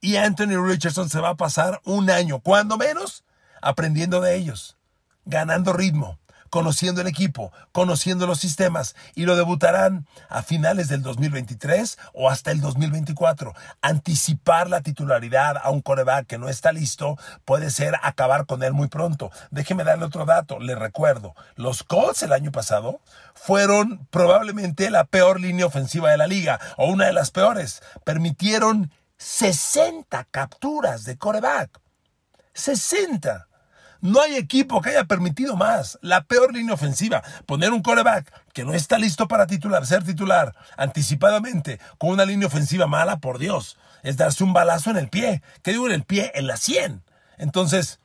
Y 0.00 0.16
Anthony 0.16 0.62
Richardson 0.62 1.08
se 1.08 1.20
va 1.20 1.30
a 1.30 1.36
pasar 1.36 1.80
un 1.84 2.10
año, 2.10 2.40
cuando 2.40 2.76
menos, 2.76 3.24
aprendiendo 3.62 4.20
de 4.20 4.36
ellos, 4.36 4.76
ganando 5.24 5.72
ritmo, 5.72 6.18
conociendo 6.50 7.00
el 7.00 7.06
equipo, 7.06 7.52
conociendo 7.72 8.26
los 8.26 8.38
sistemas 8.38 8.94
y 9.14 9.24
lo 9.24 9.36
debutarán 9.36 10.06
a 10.28 10.42
finales 10.42 10.88
del 10.88 11.02
2023 11.02 11.98
o 12.12 12.30
hasta 12.30 12.50
el 12.50 12.60
2024. 12.60 13.54
Anticipar 13.82 14.68
la 14.68 14.80
titularidad 14.80 15.56
a 15.62 15.70
un 15.70 15.82
coreback 15.82 16.26
que 16.26 16.38
no 16.38 16.48
está 16.48 16.72
listo 16.72 17.18
puede 17.44 17.70
ser 17.70 17.94
acabar 18.02 18.46
con 18.46 18.62
él 18.62 18.72
muy 18.72 18.88
pronto. 18.88 19.30
Déjeme 19.50 19.84
darle 19.84 20.04
otro 20.04 20.24
dato. 20.24 20.58
Le 20.58 20.74
recuerdo, 20.74 21.34
los 21.54 21.82
Colts 21.82 22.22
el 22.22 22.32
año 22.32 22.52
pasado 22.52 23.00
fueron 23.34 24.06
probablemente 24.10 24.90
la 24.90 25.04
peor 25.04 25.40
línea 25.40 25.66
ofensiva 25.66 26.10
de 26.10 26.16
la 26.16 26.26
liga 26.26 26.58
o 26.76 26.86
una 26.86 27.06
de 27.06 27.12
las 27.12 27.30
peores. 27.30 27.82
Permitieron 28.04 28.90
60 29.18 30.24
capturas 30.30 31.04
de 31.04 31.16
coreback. 31.16 31.80
60. 32.54 33.48
No 34.00 34.20
hay 34.20 34.36
equipo 34.36 34.80
que 34.80 34.90
haya 34.90 35.04
permitido 35.04 35.56
más. 35.56 35.98
La 36.02 36.24
peor 36.24 36.54
línea 36.54 36.74
ofensiva. 36.74 37.22
Poner 37.46 37.72
un 37.72 37.82
coreback 37.82 38.32
que 38.52 38.64
no 38.64 38.74
está 38.74 38.98
listo 38.98 39.28
para 39.28 39.46
titular, 39.46 39.86
ser 39.86 40.04
titular 40.04 40.54
anticipadamente 40.76 41.80
con 41.98 42.10
una 42.10 42.24
línea 42.24 42.48
ofensiva 42.48 42.86
mala, 42.86 43.18
por 43.18 43.38
Dios. 43.38 43.78
Es 44.02 44.16
darse 44.16 44.44
un 44.44 44.52
balazo 44.52 44.90
en 44.90 44.96
el 44.96 45.08
pie. 45.08 45.42
¿Qué 45.62 45.72
digo 45.72 45.86
en 45.86 45.92
el 45.92 46.04
pie? 46.04 46.32
En 46.34 46.46
la 46.46 46.56
100. 46.56 47.02
Entonces, 47.38 48.00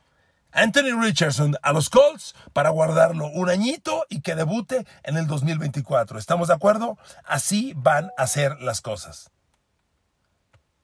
Anthony 0.52 1.00
Richardson 1.00 1.56
a 1.62 1.72
los 1.74 1.90
Colts 1.90 2.36
para 2.54 2.70
guardarlo 2.70 3.28
un 3.28 3.50
añito 3.50 4.06
y 4.10 4.22
que 4.22 4.36
debute 4.36 4.86
en 5.04 5.18
el 5.18 5.28
2024. 5.28 6.20
¿Estamos 6.20 6.50
de 6.50 6.54
acuerdo? 6.54 6.98
Así 7.26 7.74
van 7.76 8.12
a 8.18 8.28
ser 8.28 8.60
las 8.62 8.82
cosas. 8.82 9.32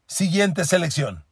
Siguiente 0.08 0.64
selección. 0.64 1.27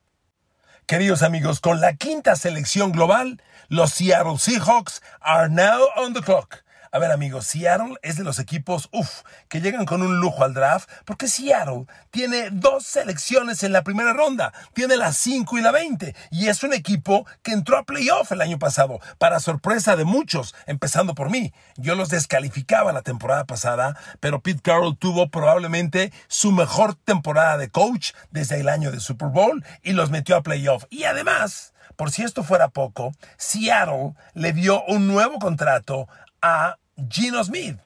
Queridos 0.87 1.23
amigos, 1.23 1.61
con 1.61 1.81
la 1.81 1.95
quinta 1.95 2.35
selección 2.35 2.91
global, 2.91 3.41
los 3.69 3.91
Seattle 3.91 4.37
Seahawks 4.37 5.01
are 5.19 5.49
now 5.49 5.81
on 5.97 6.13
the 6.13 6.21
clock. 6.21 6.64
A 6.95 6.97
ver 6.97 7.11
amigos, 7.11 7.47
Seattle 7.47 7.97
es 8.03 8.15
de 8.15 8.23
los 8.23 8.39
equipos, 8.39 8.87
uff, 8.93 9.23
que 9.49 9.59
llegan 9.59 9.83
con 9.83 10.01
un 10.01 10.21
lujo 10.21 10.45
al 10.45 10.53
draft, 10.53 10.89
porque 11.03 11.27
Seattle 11.27 11.87
tiene 12.09 12.51
dos 12.51 12.85
selecciones 12.85 13.63
en 13.63 13.73
la 13.73 13.83
primera 13.83 14.13
ronda, 14.13 14.53
tiene 14.73 14.95
la 14.95 15.11
5 15.11 15.57
y 15.57 15.61
la 15.61 15.71
20, 15.71 16.15
y 16.31 16.47
es 16.47 16.63
un 16.63 16.71
equipo 16.71 17.27
que 17.43 17.51
entró 17.51 17.77
a 17.77 17.83
playoff 17.83 18.31
el 18.31 18.39
año 18.39 18.59
pasado, 18.59 19.01
para 19.17 19.41
sorpresa 19.41 19.97
de 19.97 20.05
muchos, 20.05 20.55
empezando 20.67 21.15
por 21.15 21.29
mí. 21.29 21.51
Yo 21.75 21.95
los 21.95 22.07
descalificaba 22.07 22.93
la 22.93 23.01
temporada 23.01 23.43
pasada, 23.43 23.97
pero 24.21 24.39
Pete 24.39 24.61
Carroll 24.61 24.97
tuvo 24.97 25.29
probablemente 25.29 26.13
su 26.29 26.53
mejor 26.53 26.95
temporada 26.95 27.57
de 27.57 27.69
coach 27.69 28.13
desde 28.31 28.61
el 28.61 28.69
año 28.69 28.93
de 28.93 29.01
Super 29.01 29.27
Bowl 29.27 29.65
y 29.83 29.91
los 29.91 30.11
metió 30.11 30.37
a 30.37 30.43
playoff. 30.43 30.85
Y 30.89 31.03
además, 31.03 31.73
por 31.97 32.11
si 32.11 32.23
esto 32.23 32.41
fuera 32.41 32.69
poco, 32.69 33.11
Seattle 33.35 34.13
le 34.33 34.53
dio 34.53 34.81
un 34.85 35.07
nuevo 35.07 35.39
contrato 35.39 36.07
a 36.41 36.77
Gino 37.09 37.43
Smith. 37.43 37.77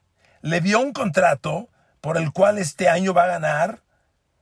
Le 0.42 0.62
dio 0.62 0.80
un 0.80 0.94
contrato 0.94 1.70
por 2.02 2.18
el 2.18 2.32
cual 2.32 2.58
este 2.58 2.88
año 2.88 3.14
va 3.14 3.24
a 3.24 3.28
ganar, 3.28 3.82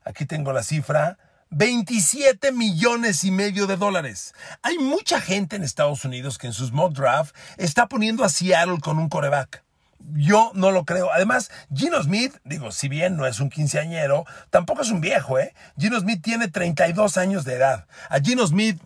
aquí 0.04 0.26
tengo 0.26 0.54
la 0.54 0.64
cifra, 0.64 1.18
27 1.50 2.52
millones 2.52 3.24
y 3.24 3.32
medio 3.32 3.68
de 3.68 3.78
dólares. 3.78 4.34
Hay 4.62 4.78
mucha 4.78 5.22
gente 5.22 5.56
en 5.56 5.64
Estados 5.64 6.04
Unidos 6.06 6.38
que 6.38 6.48
en 6.48 6.54
sus 6.54 6.72
mock 6.72 6.94
draft 6.94 7.36
está 7.58 7.88
poniendo 7.88 8.24
a 8.24 8.30
Seattle 8.30 8.80
con 8.82 9.00
un 9.00 9.10
coreback. 9.10 9.64
Yo 10.14 10.52
no 10.54 10.72
lo 10.72 10.86
creo. 10.86 11.12
Además, 11.12 11.50
Gino 11.74 12.02
Smith, 12.04 12.36
digo, 12.44 12.72
si 12.72 12.88
bien 12.88 13.18
no 13.18 13.26
es 13.26 13.40
un 13.40 13.50
quinceañero, 13.50 14.26
tampoco 14.50 14.82
es 14.82 14.90
un 14.90 15.02
viejo, 15.02 15.40
¿eh? 15.40 15.54
Gino 15.78 16.00
Smith 16.00 16.22
tiene 16.22 16.48
32 16.50 17.18
años 17.18 17.46
de 17.46 17.56
edad. 17.56 17.88
A 18.10 18.20
Gino 18.20 18.46
Smith 18.46 18.80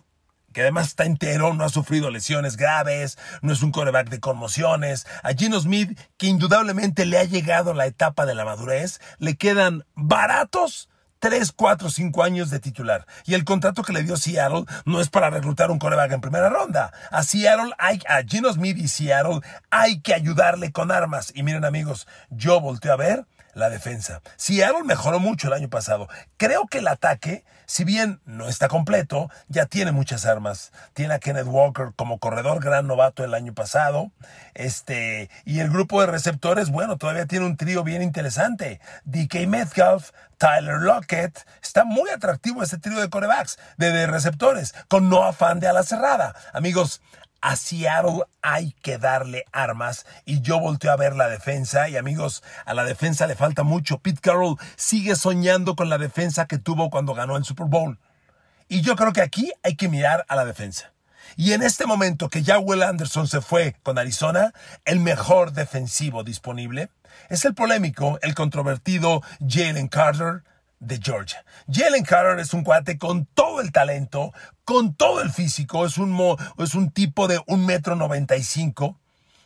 que 0.53 0.61
además 0.61 0.87
está 0.87 1.05
entero, 1.05 1.53
no 1.53 1.63
ha 1.63 1.69
sufrido 1.69 2.09
lesiones 2.09 2.57
graves, 2.57 3.17
no 3.41 3.53
es 3.53 3.61
un 3.61 3.71
coreback 3.71 4.09
de 4.09 4.19
conmociones. 4.19 5.07
A 5.23 5.33
Gino 5.33 5.59
Smith, 5.59 5.97
que 6.17 6.27
indudablemente 6.27 7.05
le 7.05 7.17
ha 7.17 7.23
llegado 7.23 7.73
la 7.73 7.85
etapa 7.85 8.25
de 8.25 8.35
la 8.35 8.45
madurez, 8.45 8.99
le 9.19 9.35
quedan 9.35 9.85
baratos 9.95 10.89
3, 11.21 11.51
4, 11.51 11.89
5 11.91 12.23
años 12.23 12.49
de 12.49 12.59
titular. 12.59 13.05
Y 13.25 13.35
el 13.35 13.45
contrato 13.45 13.83
que 13.83 13.93
le 13.93 14.01
dio 14.01 14.17
Seattle 14.17 14.65
no 14.85 14.99
es 14.99 15.09
para 15.09 15.29
reclutar 15.29 15.69
un 15.69 15.77
coreback 15.77 16.13
en 16.13 16.21
primera 16.21 16.49
ronda. 16.49 16.91
A 17.11 17.21
Seattle 17.21 17.73
hay, 17.77 18.01
a 18.07 18.23
Gino 18.23 18.51
Smith 18.51 18.77
y 18.79 18.87
Seattle 18.87 19.41
hay 19.69 20.01
que 20.01 20.15
ayudarle 20.15 20.71
con 20.71 20.91
armas. 20.91 21.31
Y 21.35 21.43
miren 21.43 21.63
amigos, 21.63 22.07
yo 22.31 22.59
volteo 22.59 22.93
a 22.93 22.97
ver 22.97 23.25
la 23.53 23.69
defensa. 23.69 24.21
Seattle 24.37 24.83
mejoró 24.83 25.19
mucho 25.19 25.47
el 25.47 25.53
año 25.53 25.69
pasado. 25.69 26.07
Creo 26.37 26.67
que 26.67 26.79
el 26.79 26.87
ataque, 26.87 27.43
si 27.65 27.83
bien 27.83 28.21
no 28.25 28.47
está 28.47 28.67
completo, 28.67 29.29
ya 29.47 29.65
tiene 29.65 29.91
muchas 29.91 30.25
armas. 30.25 30.71
Tiene 30.93 31.13
a 31.15 31.19
Kenneth 31.19 31.47
Walker 31.47 31.91
como 31.95 32.19
corredor 32.19 32.63
gran 32.63 32.87
novato 32.87 33.23
el 33.23 33.33
año 33.33 33.53
pasado. 33.53 34.11
Este, 34.53 35.29
y 35.45 35.59
el 35.59 35.69
grupo 35.69 36.01
de 36.01 36.07
receptores, 36.07 36.69
bueno, 36.69 36.97
todavía 36.97 37.25
tiene 37.25 37.45
un 37.45 37.57
trío 37.57 37.83
bien 37.83 38.01
interesante. 38.01 38.79
DK 39.05 39.47
Metcalf, 39.47 40.11
Tyler 40.37 40.79
Lockett. 40.79 41.45
Está 41.61 41.83
muy 41.83 42.09
atractivo 42.09 42.63
ese 42.63 42.77
trío 42.77 42.99
de 42.99 43.09
corebacks, 43.09 43.59
de, 43.77 43.91
de 43.91 44.07
receptores, 44.07 44.73
con 44.87 45.09
no 45.09 45.23
afán 45.23 45.59
de 45.59 45.67
ala 45.67 45.83
cerrada. 45.83 46.35
Amigos, 46.53 47.01
a 47.41 47.55
Seattle 47.55 48.23
hay 48.41 48.73
que 48.81 48.97
darle 48.97 49.45
armas 49.51 50.05
y 50.25 50.41
yo 50.41 50.59
volteo 50.59 50.91
a 50.91 50.97
ver 50.97 51.15
la 51.15 51.27
defensa 51.27 51.89
y 51.89 51.97
amigos, 51.97 52.43
a 52.65 52.73
la 52.73 52.83
defensa 52.83 53.27
le 53.27 53.35
falta 53.35 53.63
mucho. 53.63 53.97
Pete 53.99 54.21
Carroll 54.21 54.57
sigue 54.75 55.15
soñando 55.15 55.75
con 55.75 55.89
la 55.89 55.97
defensa 55.97 56.45
que 56.45 56.57
tuvo 56.57 56.89
cuando 56.89 57.13
ganó 57.13 57.35
el 57.37 57.43
Super 57.43 57.67
Bowl. 57.67 57.99
Y 58.67 58.81
yo 58.81 58.95
creo 58.95 59.11
que 59.11 59.21
aquí 59.21 59.51
hay 59.63 59.75
que 59.75 59.89
mirar 59.89 60.25
a 60.29 60.35
la 60.35 60.45
defensa. 60.45 60.93
Y 61.35 61.53
en 61.53 61.63
este 61.63 61.85
momento 61.85 62.29
que 62.29 62.43
ya 62.43 62.59
Will 62.59 62.83
Anderson 62.83 63.27
se 63.27 63.41
fue 63.41 63.75
con 63.83 63.97
Arizona, 63.97 64.53
el 64.85 64.99
mejor 64.99 65.53
defensivo 65.53 66.23
disponible 66.23 66.89
es 67.29 67.45
el 67.45 67.53
polémico, 67.53 68.19
el 68.21 68.35
controvertido 68.35 69.21
Jalen 69.45 69.87
Carter, 69.87 70.43
de 70.81 70.99
Georgia. 71.01 71.45
Jalen 71.71 72.03
Carter 72.03 72.39
es 72.39 72.53
un 72.53 72.63
cuate 72.63 72.97
con 72.97 73.25
todo 73.27 73.61
el 73.61 73.71
talento, 73.71 74.33
con 74.65 74.95
todo 74.95 75.21
el 75.21 75.31
físico, 75.31 75.85
es 75.85 75.97
un, 75.97 76.37
es 76.57 76.75
un 76.75 76.91
tipo 76.91 77.27
de 77.27 77.39
un 77.47 77.65
metro 77.65 77.95
noventa 77.95 78.35
y 78.35 78.43
cinco, 78.43 78.97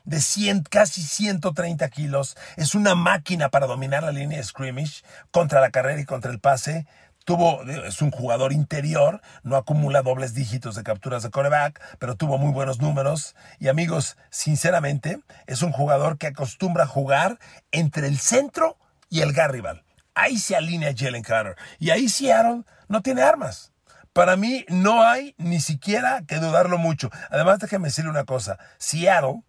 de 0.06 0.22
100, 0.22 0.64
casi 0.64 1.02
130 1.02 1.90
kilos, 1.90 2.38
es 2.58 2.74
una 2.74 2.96
máquina 2.96 3.50
para 3.50 3.68
dominar 3.68 4.04
la 4.04 4.12
línea 4.12 4.38
de 4.38 4.44
scrimmage 4.44 5.04
contra 5.32 5.62
la 5.62 5.72
carrera 5.72 6.00
y 6.00 6.06
contra 6.06 6.32
el 6.32 6.40
pase. 6.40 6.88
Tuvo, 7.26 7.64
es 7.64 8.04
un 8.04 8.12
jugador 8.12 8.54
interior, 8.54 9.20
no 9.42 9.56
acumula 9.56 10.04
dobles 10.04 10.36
dígitos 10.36 10.76
de 10.76 10.84
capturas 10.84 11.24
de 11.24 11.32
coreback, 11.32 11.82
pero 11.98 12.16
tuvo 12.16 12.38
muy 12.38 12.52
buenos 12.52 12.80
números. 12.80 13.36
Y 13.60 13.68
amigos, 13.68 14.16
sinceramente, 14.30 15.20
es 15.48 15.64
un 15.64 15.72
jugador 15.72 16.20
que 16.20 16.28
acostumbra 16.28 16.84
a 16.84 16.88
jugar 16.88 17.40
entre 17.72 18.08
el 18.08 18.20
centro 18.20 18.78
y 19.10 19.22
el 19.22 19.34
garrival. 19.34 19.84
Ahí 20.16 20.40
se 20.40 20.56
alinea 20.56 20.94
Jalen 20.96 21.22
Carter. 21.22 21.56
Y 21.78 21.92
ahí 21.92 22.10
Seattle 22.10 22.64
no 22.88 23.02
tiene 23.02 23.22
armas. 23.22 23.74
Para 24.14 24.38
mí 24.38 24.66
no 24.70 25.04
hay 25.04 25.36
ni 25.38 25.60
siquiera 25.60 26.24
que 26.26 26.38
dudarlo 26.38 26.78
mucho. 26.78 27.12
Además, 27.30 27.60
déjeme 27.60 27.90
decirle 27.90 28.10
una 28.10 28.24
cosa. 28.24 28.58
Seattle 28.78 29.44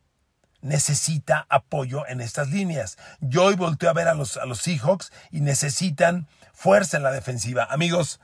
necesita 0.60 1.46
apoyo 1.48 2.06
en 2.08 2.20
estas 2.20 2.50
líneas. 2.50 2.98
Yo 3.20 3.44
hoy 3.44 3.54
volteo 3.54 3.88
a 3.88 3.94
ver 3.94 4.08
a 4.08 4.14
los, 4.14 4.38
Seahawks 4.60 5.12
y 5.30 5.40
necesitan 5.40 6.26
fuerza 6.52 6.96
en 6.96 7.04
la 7.04 7.12
defensiva. 7.12 7.64
Amigos, 7.70 8.20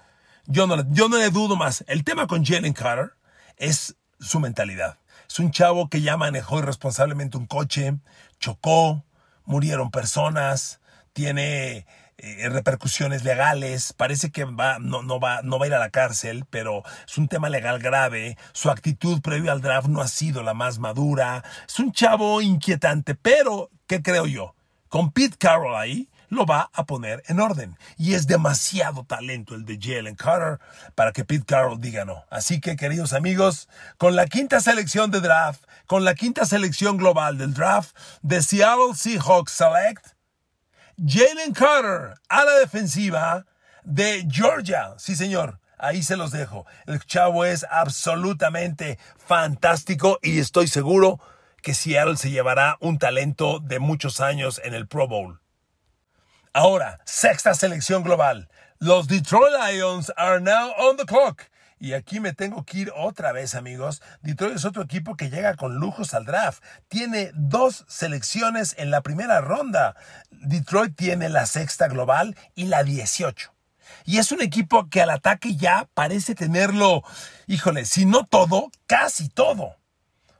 yo 0.46 0.66
no, 0.66 0.84
yo 0.90 1.08
no 1.08 1.18
le 1.18 1.30
dudo 1.30 1.54
más. 1.54 1.84
El 1.86 2.02
tema 2.02 2.26
con 2.26 2.44
Jalen 2.44 2.72
Carter 2.72 3.12
es 3.56 3.94
su 4.18 4.40
mentalidad. 4.40 4.98
Es 5.28 5.38
un 5.38 5.52
chavo 5.52 5.88
que 5.88 6.02
ya 6.02 6.16
manejó 6.16 6.58
irresponsablemente 6.58 7.38
un 7.38 7.46
coche, 7.46 7.94
chocó, 8.40 9.04
murieron 9.44 9.90
personas, 9.90 10.80
tiene 11.12 11.86
eh, 12.18 12.48
repercusiones 12.48 13.24
legales, 13.24 13.92
parece 13.92 14.30
que 14.30 14.44
va, 14.44 14.78
no, 14.78 15.02
no, 15.02 15.18
va, 15.18 15.42
no 15.42 15.58
va 15.58 15.64
a 15.64 15.68
ir 15.68 15.74
a 15.74 15.78
la 15.78 15.90
cárcel, 15.90 16.44
pero 16.50 16.82
es 17.06 17.18
un 17.18 17.28
tema 17.28 17.48
legal 17.48 17.78
grave, 17.78 18.36
su 18.52 18.70
actitud 18.70 19.20
previo 19.20 19.50
al 19.50 19.60
draft 19.60 19.88
no 19.88 20.00
ha 20.00 20.08
sido 20.08 20.42
la 20.42 20.54
más 20.54 20.78
madura, 20.78 21.42
es 21.66 21.78
un 21.78 21.92
chavo 21.92 22.40
inquietante, 22.40 23.14
pero, 23.14 23.70
¿qué 23.86 24.02
creo 24.02 24.26
yo? 24.26 24.54
Con 24.88 25.10
Pete 25.10 25.36
Carroll 25.38 25.74
ahí, 25.74 26.08
lo 26.32 26.46
va 26.46 26.70
a 26.72 26.86
poner 26.86 27.22
en 27.26 27.40
orden. 27.40 27.76
Y 27.98 28.14
es 28.14 28.26
demasiado 28.26 29.04
talento 29.04 29.54
el 29.54 29.66
de 29.66 29.78
Jalen 29.78 30.14
Carter 30.14 30.60
para 30.94 31.12
que 31.12 31.26
Pete 31.26 31.44
Carroll 31.44 31.78
diga 31.78 32.06
no. 32.06 32.24
Así 32.30 32.58
que, 32.58 32.74
queridos 32.74 33.12
amigos, 33.12 33.68
con 33.98 34.16
la 34.16 34.24
quinta 34.24 34.60
selección 34.60 35.10
de 35.10 35.20
draft, 35.20 35.62
con 35.86 36.06
la 36.06 36.14
quinta 36.14 36.46
selección 36.46 36.96
global 36.96 37.36
del 37.36 37.52
draft 37.52 37.94
de 38.22 38.40
Seattle 38.40 38.94
Seahawks 38.94 39.52
Select, 39.52 40.14
Jalen 40.98 41.52
Carter 41.52 42.14
a 42.28 42.44
la 42.44 42.58
defensiva 42.58 43.46
de 43.84 44.26
Georgia. 44.30 44.94
Sí, 44.98 45.16
señor. 45.16 45.58
Ahí 45.78 46.04
se 46.04 46.16
los 46.16 46.30
dejo. 46.30 46.64
El 46.86 47.00
chavo 47.04 47.44
es 47.44 47.66
absolutamente 47.68 49.00
fantástico 49.16 50.20
y 50.22 50.38
estoy 50.38 50.68
seguro 50.68 51.18
que 51.60 51.74
Seattle 51.74 52.16
se 52.16 52.30
llevará 52.30 52.76
un 52.80 52.98
talento 52.98 53.58
de 53.58 53.80
muchos 53.80 54.20
años 54.20 54.60
en 54.64 54.74
el 54.74 54.86
Pro 54.86 55.08
Bowl. 55.08 55.40
Ahora, 56.52 57.00
sexta 57.04 57.54
selección 57.54 58.04
global. 58.04 58.48
Los 58.78 59.08
Detroit 59.08 59.52
Lions 59.52 60.12
are 60.16 60.40
now 60.40 60.72
on 60.78 60.96
the 60.96 61.04
clock. 61.04 61.50
Y 61.82 61.94
aquí 61.94 62.20
me 62.20 62.32
tengo 62.32 62.64
que 62.64 62.78
ir 62.78 62.92
otra 62.94 63.32
vez, 63.32 63.56
amigos. 63.56 64.02
Detroit 64.20 64.54
es 64.54 64.64
otro 64.64 64.82
equipo 64.82 65.16
que 65.16 65.30
llega 65.30 65.56
con 65.56 65.80
lujos 65.80 66.14
al 66.14 66.24
draft. 66.24 66.62
Tiene 66.86 67.32
dos 67.34 67.84
selecciones 67.88 68.76
en 68.78 68.92
la 68.92 69.00
primera 69.00 69.40
ronda. 69.40 69.96
Detroit 70.30 70.94
tiene 70.94 71.28
la 71.28 71.44
sexta 71.44 71.88
global 71.88 72.36
y 72.54 72.66
la 72.66 72.84
18. 72.84 73.52
Y 74.04 74.18
es 74.18 74.30
un 74.30 74.42
equipo 74.42 74.88
que 74.90 75.02
al 75.02 75.10
ataque 75.10 75.56
ya 75.56 75.88
parece 75.92 76.36
tenerlo, 76.36 77.02
híjole, 77.48 77.84
si 77.84 78.06
no 78.06 78.26
todo, 78.26 78.70
casi 78.86 79.28
todo. 79.28 79.74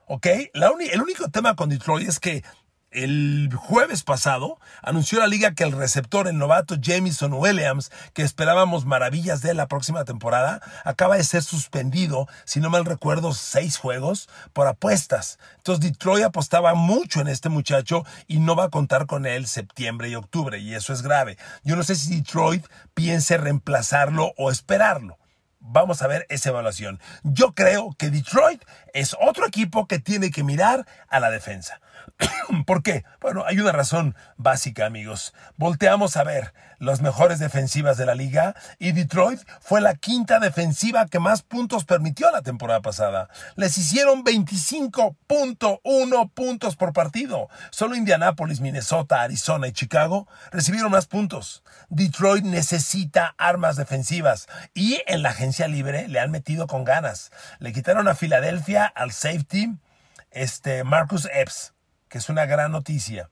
¿Ok? 0.07 0.27
el 0.27 1.03
único 1.03 1.29
tema 1.29 1.57
con 1.57 1.71
Detroit 1.71 2.09
es 2.09 2.21
que 2.21 2.45
el 2.93 3.51
jueves 3.55 4.03
pasado 4.03 4.59
anunció 4.83 5.19
la 5.19 5.27
liga 5.27 5.55
que 5.55 5.65
el 5.65 5.73
receptor, 5.73 6.29
el 6.29 6.39
novato 6.39 6.77
Jamison 6.81 7.33
Williams, 7.33 7.91
que 8.13 8.23
esperábamos 8.23 8.85
maravillas 8.85 9.41
de 9.41 9.55
la 9.55 9.67
próxima 9.67 10.05
temporada, 10.05 10.61
acaba 10.85 11.17
de 11.17 11.25
ser 11.25 11.43
suspendido, 11.43 12.29
si 12.45 12.61
no 12.61 12.71
mal 12.71 12.85
recuerdo, 12.85 13.33
seis 13.33 13.77
juegos 13.77 14.29
por 14.53 14.67
apuestas. 14.67 15.39
Entonces 15.57 15.85
Detroit 15.85 16.25
apostaba 16.25 16.75
mucho 16.75 17.21
en 17.21 17.29
este 17.29 17.49
muchacho 17.49 18.05
y 18.27 18.39
no 18.39 18.57
va 18.57 18.65
a 18.65 18.71
contar 18.71 19.07
con 19.07 19.27
él 19.27 19.47
septiembre 19.47 20.09
y 20.09 20.15
octubre, 20.15 20.59
y 20.59 20.75
eso 20.75 20.93
es 20.93 21.03
grave. 21.03 21.39
Yo 21.65 21.77
no 21.77 21.83
sé 21.83 21.97
si 21.97 22.17
Detroit 22.17 22.67
piense 22.95 23.39
reemplazarlo 23.39 24.33
o 24.37 24.51
esperarlo. 24.51 25.19
vamos 25.63 26.03
a 26.03 26.07
ver 26.07 26.27
esa 26.29 26.51
evaluación. 26.51 27.01
Yo 27.23 27.55
creo 27.55 27.95
que 27.99 28.11
Detroit 28.11 28.63
es 28.93 29.17
otro 29.21 29.47
equipo 29.47 29.87
que 29.87 29.99
tiene 29.99 30.31
que 30.31 30.45
mirar 30.45 30.87
a 31.09 31.21
la 31.21 31.31
defensa. 31.31 31.81
¿Por 32.67 32.83
qué? 32.83 33.05
Bueno, 33.21 33.45
hay 33.47 33.61
una 33.61 33.73
razón 33.73 34.15
básica, 34.37 34.87
amigos. 34.87 35.35
Volteamos 35.57 36.17
a 36.17 36.25
ver 36.25 36.53
las 36.79 37.01
mejores 37.01 37.39
defensivas 37.39 37.97
de 37.97 38.07
la 38.07 38.15
liga 38.15 38.55
y 38.79 38.93
Detroit 38.93 39.41
fue 39.61 39.81
la 39.81 39.95
quinta 39.95 40.41
defensiva 40.41 41.07
que 41.07 41.21
más 41.21 41.43
puntos 41.43 41.85
permitió 41.85 42.31
la 42.31 42.43
temporada 42.43 42.81
pasada. 42.81 43.29
Les 43.57 43.79
hicieron 43.79 44.25
25.1 44.25 46.31
puntos 46.33 46.77
por 46.77 46.93
partido. 46.93 47.49
Solo 47.71 47.95
Indianapolis, 47.95 48.61
Minnesota, 48.61 49.23
Arizona 49.23 49.69
y 49.69 49.73
Chicago 49.73 50.29
recibieron 50.51 50.91
más 50.91 51.07
puntos. 51.07 51.63
Detroit 51.89 52.45
necesita 52.45 53.35
armas 53.39 53.77
defensivas 53.77 54.49
y 54.75 55.01
en 55.07 55.23
la 55.23 55.31
agencia 55.31 55.69
libre 55.69 56.09
le 56.09 56.21
han 56.21 56.31
metido 56.31 56.67
con 56.67 56.85
ganas. 56.85 57.31
Le 57.61 57.73
quitaron 57.73 58.09
a 58.09 58.15
Filadelfia 58.15 58.87
al 58.87 59.13
safety 59.13 59.73
este 60.33 60.83
Marcus 60.83 61.29
Epps 61.33 61.73
que 62.13 62.19
es 62.19 62.29
una 62.29 62.45
gran 62.45 62.71
noticia. 62.73 63.31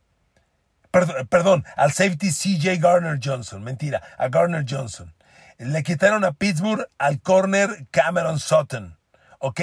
Perdón, 0.90 1.66
al 1.76 1.92
safety 1.92 2.30
CJ 2.30 2.78
Garner 2.80 3.20
Johnson, 3.22 3.62
mentira, 3.62 4.02
a 4.16 4.28
Garner 4.28 4.64
Johnson. 4.66 5.14
Le 5.58 5.82
quitaron 5.82 6.24
a 6.24 6.32
Pittsburgh 6.32 6.88
al 6.96 7.20
corner 7.20 7.86
Cameron 7.90 8.40
Sutton, 8.40 8.98
¿ok? 9.38 9.60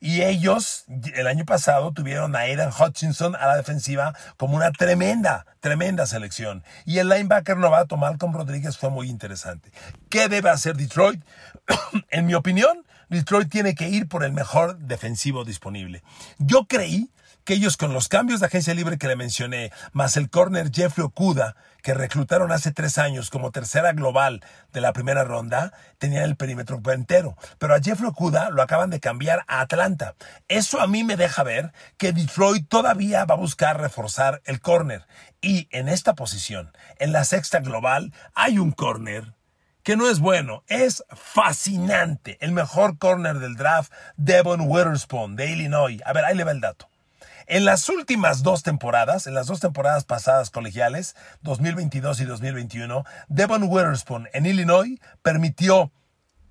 Y 0.00 0.22
ellos 0.22 0.84
el 1.14 1.28
año 1.28 1.44
pasado 1.44 1.92
tuvieron 1.92 2.34
a 2.34 2.40
Aidan 2.40 2.72
Hutchinson 2.76 3.36
a 3.36 3.46
la 3.46 3.56
defensiva 3.56 4.14
como 4.36 4.56
una 4.56 4.72
tremenda, 4.72 5.46
tremenda 5.60 6.04
selección. 6.06 6.64
Y 6.84 6.98
el 6.98 7.08
linebacker 7.08 7.56
novato 7.56 7.96
Malcolm 7.96 8.34
Rodríguez 8.34 8.76
fue 8.76 8.90
muy 8.90 9.08
interesante. 9.08 9.70
¿Qué 10.08 10.28
debe 10.28 10.50
hacer 10.50 10.76
Detroit? 10.76 11.22
en 12.10 12.26
mi 12.26 12.34
opinión, 12.34 12.84
Detroit 13.10 13.48
tiene 13.48 13.76
que 13.76 13.88
ir 13.88 14.08
por 14.08 14.24
el 14.24 14.32
mejor 14.32 14.76
defensivo 14.78 15.44
disponible. 15.44 16.02
Yo 16.38 16.64
creí 16.66 17.10
que 17.44 17.54
ellos 17.54 17.76
con 17.76 17.92
los 17.92 18.08
cambios 18.08 18.40
de 18.40 18.46
agencia 18.46 18.74
libre 18.74 18.98
que 18.98 19.08
le 19.08 19.16
mencioné, 19.16 19.72
más 19.92 20.16
el 20.16 20.30
corner 20.30 20.70
Jeffrey 20.72 21.04
Okuda, 21.04 21.56
que 21.82 21.94
reclutaron 21.94 22.52
hace 22.52 22.72
tres 22.72 22.98
años 22.98 23.30
como 23.30 23.50
tercera 23.50 23.92
global 23.92 24.42
de 24.72 24.80
la 24.80 24.92
primera 24.92 25.24
ronda, 25.24 25.72
tenían 25.98 26.24
el 26.24 26.36
perímetro 26.36 26.80
entero. 26.92 27.36
Pero 27.58 27.74
a 27.74 27.80
Jeffrey 27.80 28.08
Okuda 28.08 28.50
lo 28.50 28.62
acaban 28.62 28.90
de 28.90 29.00
cambiar 29.00 29.44
a 29.48 29.60
Atlanta. 29.60 30.14
Eso 30.48 30.80
a 30.80 30.86
mí 30.86 31.04
me 31.04 31.16
deja 31.16 31.42
ver 31.42 31.72
que 31.96 32.12
Detroit 32.12 32.68
todavía 32.68 33.24
va 33.24 33.34
a 33.34 33.38
buscar 33.38 33.80
reforzar 33.80 34.42
el 34.44 34.60
corner. 34.60 35.06
Y 35.40 35.68
en 35.70 35.88
esta 35.88 36.14
posición, 36.14 36.72
en 36.98 37.12
la 37.12 37.24
sexta 37.24 37.60
global, 37.60 38.12
hay 38.34 38.58
un 38.58 38.72
corner 38.72 39.34
que 39.82 39.96
no 39.96 40.08
es 40.08 40.20
bueno, 40.20 40.62
es 40.68 41.02
fascinante. 41.10 42.36
El 42.40 42.52
mejor 42.52 42.98
corner 42.98 43.38
del 43.38 43.56
draft, 43.56 43.92
Devon 44.16 44.62
Witherspoon, 44.62 45.36
de 45.36 45.50
Illinois. 45.50 46.00
A 46.04 46.12
ver, 46.12 46.24
ahí 46.24 46.36
le 46.36 46.44
va 46.44 46.50
el 46.50 46.60
dato. 46.60 46.89
En 47.50 47.64
las 47.64 47.88
últimas 47.88 48.44
dos 48.44 48.62
temporadas, 48.62 49.26
en 49.26 49.34
las 49.34 49.48
dos 49.48 49.58
temporadas 49.58 50.04
pasadas 50.04 50.50
colegiales, 50.50 51.16
2022 51.42 52.20
y 52.20 52.24
2021, 52.24 53.04
Devon 53.26 53.64
Witherspoon 53.64 54.28
en 54.32 54.46
Illinois 54.46 55.00
permitió 55.22 55.90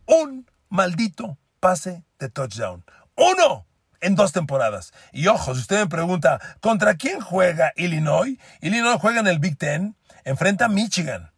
un 0.05 0.45
maldito 0.67 1.37
pase 1.61 2.03
de 2.19 2.27
touchdown. 2.27 2.83
¡Uno! 3.15 3.65
en 4.01 4.15
dos 4.15 4.33
temporadas. 4.33 4.91
Y 5.13 5.27
ojo, 5.27 5.53
si 5.55 5.61
usted 5.61 5.79
me 5.79 5.87
pregunta, 5.87 6.41
¿contra 6.59 6.95
quién 6.95 7.21
juega 7.21 7.71
Illinois? 7.77 8.37
Illinois 8.59 8.99
juega 8.99 9.21
en 9.21 9.27
el 9.27 9.39
Big 9.39 9.57
Ten, 9.57 9.95
enfrenta 10.25 10.65
a 10.65 10.69
Michigan, 10.69 11.31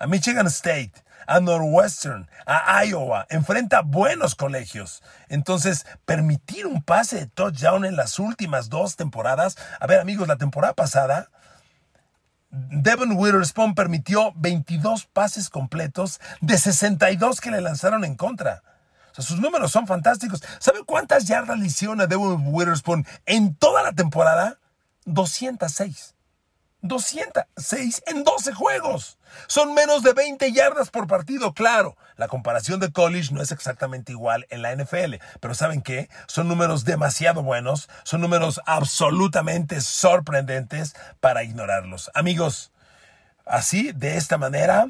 a 0.00 0.08
Michigan 0.08 0.48
State, 0.48 1.03
a 1.26 1.40
Northwestern, 1.40 2.28
a 2.46 2.84
Iowa, 2.84 3.26
enfrenta 3.30 3.82
buenos 3.82 4.34
colegios. 4.34 5.02
Entonces, 5.28 5.86
permitir 6.04 6.66
un 6.66 6.82
pase 6.82 7.16
de 7.16 7.26
touchdown 7.26 7.84
en 7.84 7.96
las 7.96 8.18
últimas 8.18 8.68
dos 8.68 8.96
temporadas. 8.96 9.56
A 9.80 9.86
ver, 9.86 10.00
amigos, 10.00 10.28
la 10.28 10.36
temporada 10.36 10.74
pasada, 10.74 11.30
Devon 12.50 13.12
Witherspoon 13.16 13.74
permitió 13.74 14.32
22 14.36 15.06
pases 15.06 15.50
completos 15.50 16.20
de 16.40 16.56
62 16.56 17.40
que 17.40 17.50
le 17.50 17.60
lanzaron 17.60 18.04
en 18.04 18.14
contra. 18.14 18.62
O 19.10 19.14
sea, 19.14 19.24
sus 19.24 19.40
números 19.40 19.72
son 19.72 19.86
fantásticos. 19.86 20.42
¿Sabe 20.58 20.84
cuántas 20.84 21.26
yardas 21.26 21.58
le 21.58 21.66
hicieron 21.66 22.00
a 22.00 22.06
Devon 22.06 22.42
Witherspoon 22.46 23.06
en 23.26 23.54
toda 23.54 23.82
la 23.82 23.92
temporada? 23.92 24.58
206. 25.04 26.14
206 26.82 28.02
en 28.06 28.24
12 28.24 28.52
juegos. 28.52 29.18
Son 29.46 29.74
menos 29.74 30.02
de 30.02 30.12
20 30.12 30.52
yardas 30.52 30.90
por 30.90 31.06
partido, 31.06 31.54
claro. 31.54 31.96
La 32.16 32.28
comparación 32.28 32.80
de 32.80 32.92
college 32.92 33.32
no 33.32 33.42
es 33.42 33.52
exactamente 33.52 34.12
igual 34.12 34.46
en 34.50 34.62
la 34.62 34.74
NFL, 34.74 35.16
pero 35.40 35.54
¿saben 35.54 35.82
qué? 35.82 36.08
Son 36.26 36.48
números 36.48 36.84
demasiado 36.84 37.42
buenos, 37.42 37.88
son 38.04 38.20
números 38.20 38.60
absolutamente 38.66 39.80
sorprendentes 39.80 40.94
para 41.20 41.42
ignorarlos. 41.42 42.10
Amigos, 42.14 42.72
así, 43.46 43.92
de 43.92 44.16
esta 44.16 44.38
manera, 44.38 44.88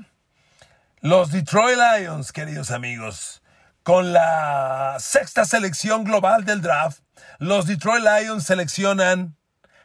los 1.01 1.31
Detroit 1.31 1.77
Lions, 1.77 2.33
queridos 2.33 2.71
amigos, 2.71 3.43
con 3.83 4.15
la 4.15 4.97
sexta 4.99 5.45
selección 5.45 6.05
global 6.05 6.45
del 6.45 6.63
draft, 6.63 7.01
los 7.39 7.67
Detroit 7.67 8.03
Lions 8.03 8.45
seleccionan 8.45 9.37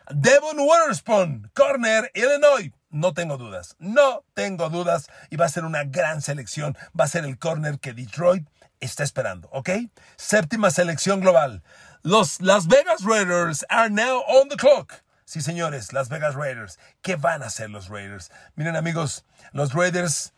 Devon 0.10 0.58
Witherspoon, 0.60 1.52
corner, 1.54 2.10
Illinois. 2.15 2.72
No 2.89 3.13
tengo 3.13 3.38
dudas, 3.38 3.75
no 3.80 4.23
tengo 4.34 4.69
dudas. 4.69 5.08
Y 5.30 5.36
va 5.36 5.45
a 5.45 5.49
ser 5.49 5.65
una 5.65 5.84
gran 5.84 6.21
selección. 6.21 6.78
Va 6.99 7.06
a 7.06 7.10
ser 7.10 7.25
el 7.25 7.38
corner 7.38 7.80
que 7.80 7.93
Detroit 7.93 8.47
está 8.80 9.04
esperando, 9.04 9.49
¿ok? 9.52 9.69
Séptima 10.15 10.71
selección 10.71 11.19
global. 11.19 11.63
Los 12.02 12.41
Las 12.41 12.67
Vegas 12.67 13.04
Raiders 13.04 13.65
are 13.69 13.89
now 13.89 14.23
on 14.28 14.49
the 14.49 14.56
clock. 14.56 15.04
Sí, 15.25 15.41
señores, 15.41 15.93
Las 15.93 16.10
Vegas 16.10 16.34
Raiders. 16.34 16.80
¿Qué 17.02 17.15
van 17.15 17.43
a 17.43 17.47
hacer 17.47 17.69
los 17.69 17.89
Raiders? 17.89 18.32
Miren, 18.56 18.75
amigos, 18.75 19.25
los 19.52 19.73
Raiders 19.73 20.34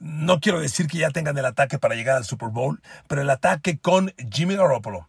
no 0.00 0.40
quiero 0.40 0.60
decir 0.60 0.88
que 0.88 0.98
ya 0.98 1.10
tengan 1.10 1.38
el 1.38 1.44
ataque 1.44 1.78
para 1.78 1.94
llegar 1.94 2.16
al 2.16 2.24
Super 2.24 2.48
Bowl, 2.48 2.82
pero 3.06 3.22
el 3.22 3.30
ataque 3.30 3.78
con 3.78 4.12
Jimmy 4.32 4.56
Garoppolo, 4.56 5.08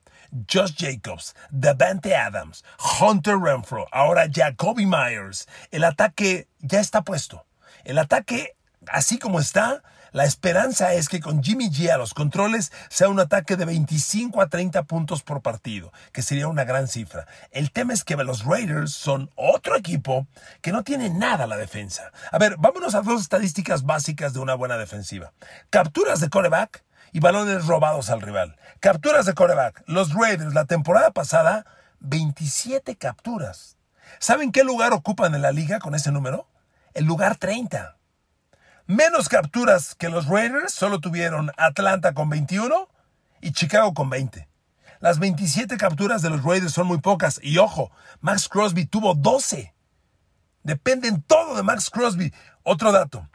Josh 0.52 0.74
Jacobs, 0.78 1.36
Davante 1.50 2.16
Adams, 2.16 2.64
Hunter 3.00 3.38
Renfro, 3.38 3.88
ahora 3.92 4.28
Jacoby 4.32 4.86
Myers. 4.86 5.48
El 5.72 5.84
ataque 5.84 6.48
ya 6.60 6.80
está 6.80 7.04
puesto. 7.04 7.46
El 7.84 7.98
ataque, 7.98 8.56
así 8.88 9.18
como 9.20 9.40
está, 9.40 9.82
la 10.16 10.24
esperanza 10.24 10.94
es 10.94 11.10
que 11.10 11.20
con 11.20 11.44
Jimmy 11.44 11.70
G 11.70 11.92
a 11.92 11.98
los 11.98 12.14
controles 12.14 12.72
sea 12.90 13.10
un 13.10 13.20
ataque 13.20 13.58
de 13.58 13.66
25 13.66 14.42
a 14.42 14.48
30 14.48 14.84
puntos 14.84 15.24
por 15.24 15.42
partido, 15.42 15.92
que 16.14 16.22
sería 16.22 16.48
una 16.48 16.64
gran 16.64 16.88
cifra. 16.88 17.28
El 17.52 17.72
tema 17.72 17.92
es 17.92 18.06
que 18.06 18.16
los 18.16 18.46
Raiders 18.46 18.94
son 18.94 19.30
otro 19.36 19.76
equipo 19.76 20.26
que 20.62 20.72
no 20.72 20.86
tiene 20.86 21.10
nada 21.10 21.44
a 21.44 21.48
la 21.48 21.58
defensa. 21.58 22.14
A 22.32 22.38
ver, 22.38 22.56
vámonos 22.58 22.96
a 22.96 23.02
dos 23.02 23.20
estadísticas 23.20 23.84
básicas 23.84 24.34
de 24.34 24.40
una 24.40 24.56
buena 24.56 24.78
defensiva. 24.78 25.34
Capturas 25.70 26.22
de 26.22 26.30
coreback 26.30 26.86
y 27.16 27.22
balones 27.22 27.66
robados 27.66 28.10
al 28.10 28.22
rival. 28.22 28.58
Capturas 28.82 29.26
de 29.26 29.34
coreback. 29.34 29.86
Los 29.88 30.14
Raiders 30.14 30.54
la 30.54 30.66
temporada 30.66 31.12
pasada, 31.12 31.66
27 32.02 32.98
capturas. 32.98 33.78
¿Saben 34.20 34.52
qué 34.52 34.66
lugar 34.66 34.92
ocupan 34.92 35.34
en 35.34 35.42
la 35.42 35.54
liga 35.54 35.80
con 35.80 35.96
ese 35.96 36.12
número? 36.12 36.46
El 36.94 37.06
lugar 37.06 37.38
30. 37.38 37.96
Menos 38.86 39.30
capturas 39.30 39.96
que 39.96 40.10
los 40.10 40.28
Raiders 40.28 40.74
solo 40.74 41.00
tuvieron 41.00 41.54
Atlanta 41.56 42.14
con 42.14 42.30
21 42.30 42.90
y 43.40 43.54
Chicago 43.54 43.94
con 43.94 44.10
20. 44.10 44.50
Las 45.00 45.18
27 45.20 45.78
capturas 45.78 46.22
de 46.22 46.32
los 46.32 46.44
Raiders 46.44 46.74
son 46.74 46.86
muy 46.86 47.00
pocas. 47.00 47.40
Y 47.42 47.60
ojo, 47.60 47.92
Max 48.20 48.50
Crosby 48.50 48.88
tuvo 48.88 49.14
12. 49.16 49.74
Dependen 50.64 51.22
todo 51.22 51.56
de 51.56 51.64
Max 51.64 51.90
Crosby. 51.90 52.34
Otro 52.64 52.92
dato. 52.92 53.30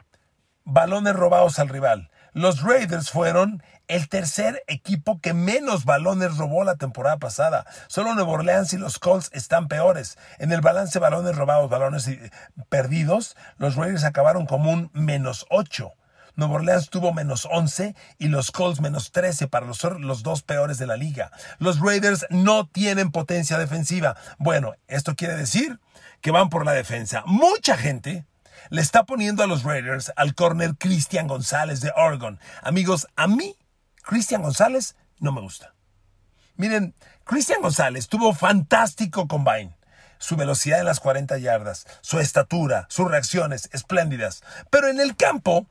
Balones 0.65 1.15
robados 1.15 1.57
al 1.57 1.69
rival. 1.69 2.10
Los 2.33 2.61
Raiders 2.61 3.09
fueron 3.09 3.61
el 3.89 4.07
tercer 4.07 4.63
equipo 4.67 5.19
que 5.19 5.33
menos 5.33 5.83
balones 5.83 6.37
robó 6.37 6.63
la 6.63 6.77
temporada 6.77 7.17
pasada. 7.17 7.65
Solo 7.87 8.15
Nueva 8.15 8.31
Orleans 8.31 8.71
y 8.71 8.77
los 8.77 8.99
Colts 8.99 9.29
están 9.33 9.67
peores. 9.67 10.17
En 10.39 10.53
el 10.53 10.61
balance 10.61 10.97
balones 10.97 11.35
robados, 11.35 11.69
balones 11.69 12.07
eh, 12.07 12.31
perdidos, 12.69 13.35
los 13.57 13.75
Raiders 13.75 14.05
acabaron 14.05 14.45
como 14.45 14.71
un 14.71 14.89
menos 14.93 15.45
8. 15.49 15.91
Nueva 16.35 16.55
Orleans 16.55 16.89
tuvo 16.89 17.11
menos 17.11 17.45
11 17.51 17.95
y 18.17 18.29
los 18.29 18.51
Colts 18.51 18.79
menos 18.79 19.11
13 19.11 19.49
para 19.49 19.65
los, 19.65 19.83
los, 19.99 20.23
dos 20.23 20.41
peores 20.41 20.77
de 20.77 20.87
la 20.87 20.95
liga. 20.95 21.31
Los 21.59 21.81
Raiders 21.81 22.25
no 22.29 22.67
tienen 22.67 23.11
potencia 23.11 23.57
defensiva. 23.57 24.15
Bueno, 24.37 24.73
esto 24.87 25.17
quiere 25.17 25.35
decir 25.35 25.81
que 26.21 26.31
van 26.31 26.49
por 26.49 26.65
la 26.65 26.71
defensa. 26.71 27.23
Mucha 27.25 27.75
gente 27.75 28.25
le 28.69 28.81
está 28.81 29.05
poniendo 29.05 29.43
a 29.43 29.47
los 29.47 29.63
Raiders 29.63 30.11
al 30.15 30.35
corner 30.35 30.75
Cristian 30.77 31.27
González 31.27 31.81
de 31.81 31.91
Oregon. 31.95 32.39
Amigos, 32.61 33.07
a 33.15 33.27
mí 33.27 33.57
Cristian 34.03 34.41
González 34.41 34.95
no 35.19 35.31
me 35.31 35.41
gusta. 35.41 35.73
Miren, 36.55 36.93
Cristian 37.23 37.61
González 37.61 38.07
tuvo 38.07 38.33
fantástico 38.33 39.27
combine. 39.27 39.75
Su 40.17 40.35
velocidad 40.35 40.79
en 40.79 40.85
las 40.85 40.99
40 40.99 41.39
yardas, 41.39 41.87
su 42.01 42.19
estatura, 42.19 42.85
sus 42.89 43.09
reacciones 43.09 43.69
espléndidas. 43.73 44.43
Pero 44.69 44.87
en 44.87 44.99
el 44.99 45.15
campo, 45.15 45.67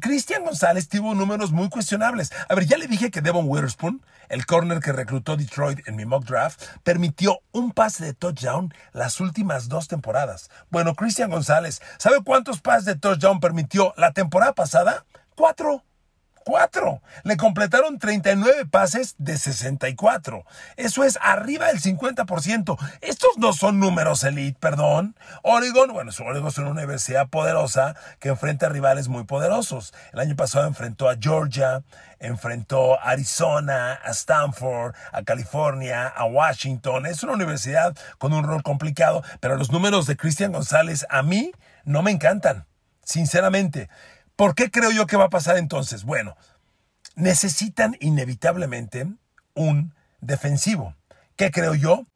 Cristian 0.00 0.44
González 0.44 0.88
tuvo 0.88 1.14
números 1.14 1.52
muy 1.52 1.68
cuestionables. 1.68 2.32
A 2.48 2.54
ver, 2.54 2.66
ya 2.66 2.78
le 2.78 2.86
dije 2.86 3.10
que 3.10 3.20
Devon 3.20 3.46
Witherspoon, 3.48 4.02
el 4.28 4.46
corner 4.46 4.80
que 4.80 4.92
reclutó 4.92 5.36
Detroit 5.36 5.86
en 5.86 5.96
mi 5.96 6.04
mock 6.04 6.24
draft, 6.24 6.62
permitió 6.82 7.40
un 7.52 7.72
pase 7.72 8.04
de 8.04 8.14
touchdown 8.14 8.72
las 8.92 9.20
últimas 9.20 9.68
dos 9.68 9.88
temporadas. 9.88 10.50
Bueno, 10.70 10.94
Cristian 10.94 11.30
González, 11.30 11.80
¿sabe 11.98 12.22
cuántos 12.24 12.60
pases 12.60 12.84
de 12.84 12.96
touchdown 12.96 13.40
permitió 13.40 13.92
la 13.96 14.12
temporada 14.12 14.54
pasada? 14.54 15.04
Cuatro. 15.34 15.82
4. 16.46 17.02
Le 17.24 17.36
completaron 17.36 17.98
39 17.98 18.66
pases 18.66 19.16
de 19.18 19.36
64. 19.36 20.44
Eso 20.76 21.02
es 21.02 21.18
arriba 21.20 21.66
del 21.66 21.82
50%. 21.82 22.78
Estos 23.00 23.36
no 23.36 23.52
son 23.52 23.80
números 23.80 24.22
elite, 24.22 24.56
perdón. 24.60 25.16
Oregon, 25.42 25.92
bueno, 25.92 26.12
Oregon 26.24 26.46
es 26.46 26.58
una 26.58 26.70
universidad 26.70 27.26
poderosa 27.28 27.96
que 28.20 28.28
enfrenta 28.28 28.66
a 28.66 28.68
rivales 28.68 29.08
muy 29.08 29.24
poderosos. 29.24 29.92
El 30.12 30.20
año 30.20 30.36
pasado 30.36 30.68
enfrentó 30.68 31.08
a 31.08 31.16
Georgia, 31.20 31.82
enfrentó 32.20 32.94
a 32.94 33.10
Arizona, 33.10 33.98
a 34.04 34.10
Stanford, 34.12 34.94
a 35.10 35.24
California, 35.24 36.06
a 36.06 36.26
Washington. 36.26 37.06
Es 37.06 37.24
una 37.24 37.32
universidad 37.32 37.96
con 38.18 38.32
un 38.32 38.44
rol 38.44 38.62
complicado, 38.62 39.24
pero 39.40 39.56
los 39.56 39.72
números 39.72 40.06
de 40.06 40.16
Cristian 40.16 40.52
González 40.52 41.06
a 41.10 41.24
mí 41.24 41.50
no 41.84 42.02
me 42.02 42.12
encantan, 42.12 42.66
sinceramente. 43.02 43.88
¿Por 44.36 44.54
qué 44.54 44.70
creo 44.70 44.90
yo 44.90 45.06
que 45.06 45.16
va 45.16 45.24
a 45.24 45.30
pasar 45.30 45.56
entonces? 45.56 46.04
Bueno, 46.04 46.36
necesitan 47.14 47.96
inevitablemente 48.00 49.06
un 49.54 49.94
defensivo. 50.20 50.94
¿Qué 51.36 51.50
creo 51.50 51.74
yo? 51.74 52.06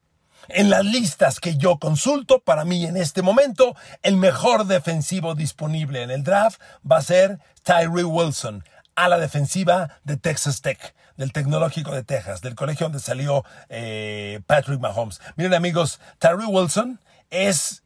En 0.49 0.71
las 0.71 0.85
listas 0.85 1.41
que 1.41 1.57
yo 1.57 1.79
consulto, 1.79 2.41
para 2.41 2.65
mí 2.65 2.85
en 2.85 2.97
este 2.97 3.23
momento, 3.23 3.75
el 4.03 4.17
mejor 4.17 4.67
defensivo 4.67 5.35
disponible 5.35 6.03
en 6.03 6.11
el 6.11 6.23
draft 6.23 6.61
va 6.91 6.99
a 6.99 7.03
ser 7.03 7.39
Tyree 7.63 8.05
Wilson, 8.05 8.65
a 8.95 9.09
la 9.09 9.19
defensiva 9.19 10.01
de 10.05 10.17
Texas 10.17 10.61
Tech, 10.61 10.95
del 11.17 11.33
Tecnológico 11.33 11.93
de 11.93 12.03
Texas, 12.03 12.41
del 12.41 12.55
colegio 12.55 12.87
donde 12.87 13.01
salió 13.01 13.45
eh, 13.69 14.41
Patrick 14.47 14.81
Mahomes. 14.81 15.21
Miren 15.37 15.55
amigos, 15.55 16.01
Tyree 16.19 16.47
Wilson 16.47 17.01
es 17.31 17.83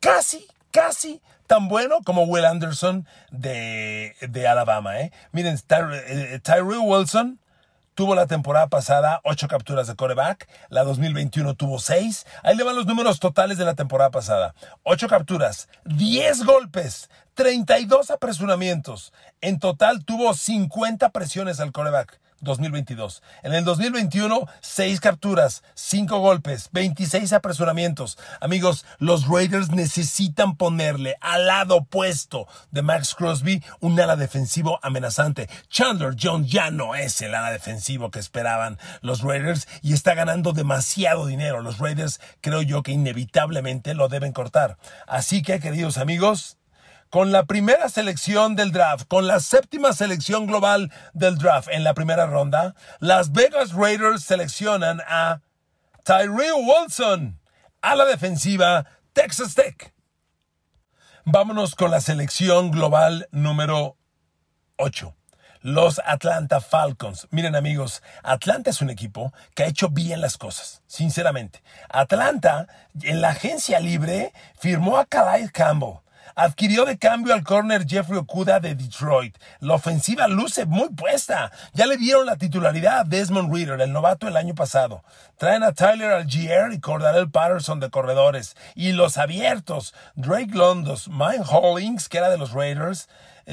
casi, 0.00 0.46
casi 0.70 1.22
tan 1.46 1.68
bueno 1.68 2.00
como 2.04 2.24
Will 2.24 2.44
Anderson 2.44 3.06
de, 3.30 4.14
Alabama. 4.48 5.00
¿eh? 5.00 5.12
Miren, 5.32 5.56
eh, 5.56 6.40
Tyree 6.42 6.78
Wilson 6.78 7.38
tuvo 7.94 8.14
la 8.14 8.26
temporada 8.26 8.66
pasada 8.66 9.20
8 9.24 9.48
capturas 9.48 9.86
de 9.86 9.94
coreback, 9.94 10.48
la 10.68 10.84
2021 10.84 11.54
tuvo 11.54 11.78
6. 11.78 12.26
Ahí 12.42 12.56
le 12.56 12.64
van 12.64 12.76
los 12.76 12.86
números 12.86 13.20
totales 13.20 13.58
de 13.58 13.64
la 13.64 13.74
temporada 13.74 14.10
pasada. 14.10 14.54
8 14.82 15.08
capturas, 15.08 15.68
10 15.84 16.44
golpes, 16.44 17.08
32 17.34 18.10
apresuramientos. 18.10 19.12
En 19.40 19.58
total 19.58 20.04
tuvo 20.04 20.34
50 20.34 21.10
presiones 21.10 21.60
al 21.60 21.72
coreback. 21.72 22.20
2022. 22.44 23.22
En 23.42 23.54
el 23.54 23.64
2021, 23.64 24.46
6 24.60 25.00
capturas, 25.00 25.62
5 25.74 26.18
golpes, 26.18 26.68
26 26.72 27.32
apresuramientos. 27.32 28.18
Amigos, 28.40 28.84
los 28.98 29.26
Raiders 29.26 29.70
necesitan 29.70 30.56
ponerle 30.56 31.16
al 31.20 31.46
lado 31.46 31.76
opuesto 31.76 32.46
de 32.70 32.82
Max 32.82 33.14
Crosby 33.14 33.62
un 33.80 33.98
ala 33.98 34.16
defensivo 34.16 34.78
amenazante. 34.82 35.48
Chandler 35.68 36.14
Jones 36.20 36.50
ya 36.50 36.70
no 36.70 36.94
es 36.94 37.20
el 37.22 37.34
ala 37.34 37.50
defensivo 37.50 38.10
que 38.10 38.18
esperaban 38.18 38.78
los 39.00 39.22
Raiders 39.22 39.66
y 39.82 39.94
está 39.94 40.14
ganando 40.14 40.52
demasiado 40.52 41.26
dinero. 41.26 41.60
Los 41.62 41.78
Raiders 41.78 42.20
creo 42.40 42.62
yo 42.62 42.82
que 42.82 42.92
inevitablemente 42.92 43.94
lo 43.94 44.08
deben 44.08 44.32
cortar. 44.32 44.76
Así 45.06 45.42
que, 45.42 45.60
queridos 45.60 45.98
amigos, 45.98 46.58
con 47.14 47.30
la 47.30 47.44
primera 47.44 47.88
selección 47.88 48.56
del 48.56 48.72
draft, 48.72 49.06
con 49.06 49.28
la 49.28 49.38
séptima 49.38 49.92
selección 49.92 50.48
global 50.48 50.90
del 51.12 51.38
draft 51.38 51.68
en 51.70 51.84
la 51.84 51.94
primera 51.94 52.26
ronda, 52.26 52.74
las 52.98 53.30
Vegas 53.30 53.72
Raiders 53.72 54.24
seleccionan 54.24 55.00
a 55.06 55.40
Tyree 56.02 56.50
Wilson 56.52 57.38
a 57.82 57.94
la 57.94 58.04
defensiva 58.06 58.86
Texas 59.12 59.54
Tech. 59.54 59.94
Vámonos 61.24 61.76
con 61.76 61.92
la 61.92 62.00
selección 62.00 62.72
global 62.72 63.28
número 63.30 63.96
8 64.78 65.14
los 65.60 66.00
Atlanta 66.04 66.60
Falcons. 66.60 67.28
Miren 67.30 67.54
amigos, 67.54 68.02
Atlanta 68.24 68.70
es 68.70 68.82
un 68.82 68.90
equipo 68.90 69.32
que 69.54 69.62
ha 69.62 69.68
hecho 69.68 69.88
bien 69.88 70.20
las 70.20 70.36
cosas, 70.36 70.82
sinceramente. 70.88 71.62
Atlanta, 71.88 72.66
en 73.02 73.20
la 73.20 73.30
agencia 73.30 73.78
libre, 73.78 74.32
firmó 74.58 74.98
a 74.98 75.06
Calais 75.06 75.52
Campbell. 75.52 76.04
Adquirió 76.36 76.84
de 76.84 76.98
cambio 76.98 77.32
al 77.32 77.44
corner 77.44 77.86
Jeffrey 77.86 78.18
Okuda 78.18 78.58
de 78.58 78.74
Detroit. 78.74 79.36
La 79.60 79.74
ofensiva 79.74 80.26
luce 80.26 80.66
muy 80.66 80.88
puesta. 80.88 81.52
Ya 81.74 81.86
le 81.86 81.96
dieron 81.96 82.26
la 82.26 82.36
titularidad 82.36 83.00
a 83.00 83.04
Desmond 83.04 83.54
Reader, 83.54 83.80
el 83.80 83.92
novato 83.92 84.26
el 84.26 84.36
año 84.36 84.54
pasado. 84.54 85.04
Traen 85.38 85.62
a 85.62 85.72
Tyler 85.72 86.12
Algier 86.12 86.72
y 86.72 86.80
Cordarel 86.80 87.30
Patterson 87.30 87.78
de 87.78 87.90
corredores. 87.90 88.56
Y 88.74 88.92
los 88.92 89.16
abiertos, 89.16 89.94
Drake 90.16 90.54
Londos, 90.54 91.08
Mike 91.08 91.44
Hollings, 91.48 92.08
que 92.08 92.18
era 92.18 92.30
de 92.30 92.38
los 92.38 92.52
Raiders, 92.52 93.08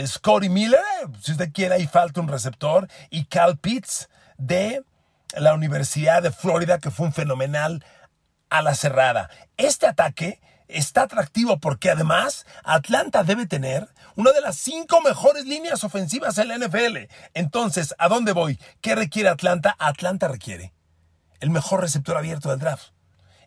Scotty 0.06 0.50
Miller, 0.50 0.82
si 1.22 1.34
usted 1.34 1.52
quiere, 1.52 1.76
ahí 1.76 1.86
falta 1.86 2.22
un 2.22 2.30
receptor, 2.30 2.88
y 3.10 3.26
Cal 3.26 3.58
Pitts 3.58 4.10
de 4.38 4.84
la 5.36 5.54
Universidad 5.54 6.24
de 6.24 6.32
Florida, 6.32 6.80
que 6.80 6.92
fue 6.92 7.06
un 7.06 7.14
fenomenal 7.14 7.86
a 8.50 8.62
la 8.62 8.74
cerrada. 8.74 9.30
Este 9.58 9.88
ataque 9.88 10.42
está 10.72 11.04
atractivo 11.04 11.60
porque 11.60 11.90
además 11.90 12.46
Atlanta 12.64 13.24
debe 13.24 13.46
tener 13.46 13.88
una 14.16 14.32
de 14.32 14.42
las 14.42 14.58
cinco 14.58 15.02
mejores 15.02 15.46
líneas 15.46 15.84
ofensivas 15.84 16.38
en 16.38 16.48
la 16.48 16.58
NFL. 16.58 16.98
Entonces, 17.34 17.96
¿a 17.98 18.08
dónde 18.08 18.32
voy? 18.32 18.60
¿Qué 18.82 18.96
requiere 18.96 19.30
Atlanta? 19.30 19.76
Atlanta 19.80 20.28
requiere 20.28 20.74
el 21.40 21.50
mejor 21.50 21.82
receptor 21.82 22.18
abierto 22.18 22.50
del 22.50 22.60
draft. 22.60 22.94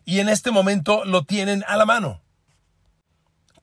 Y 0.03 0.19
en 0.19 0.29
este 0.29 0.51
momento 0.51 1.05
lo 1.05 1.23
tienen 1.23 1.63
a 1.67 1.77
la 1.77 1.85
mano. 1.85 2.21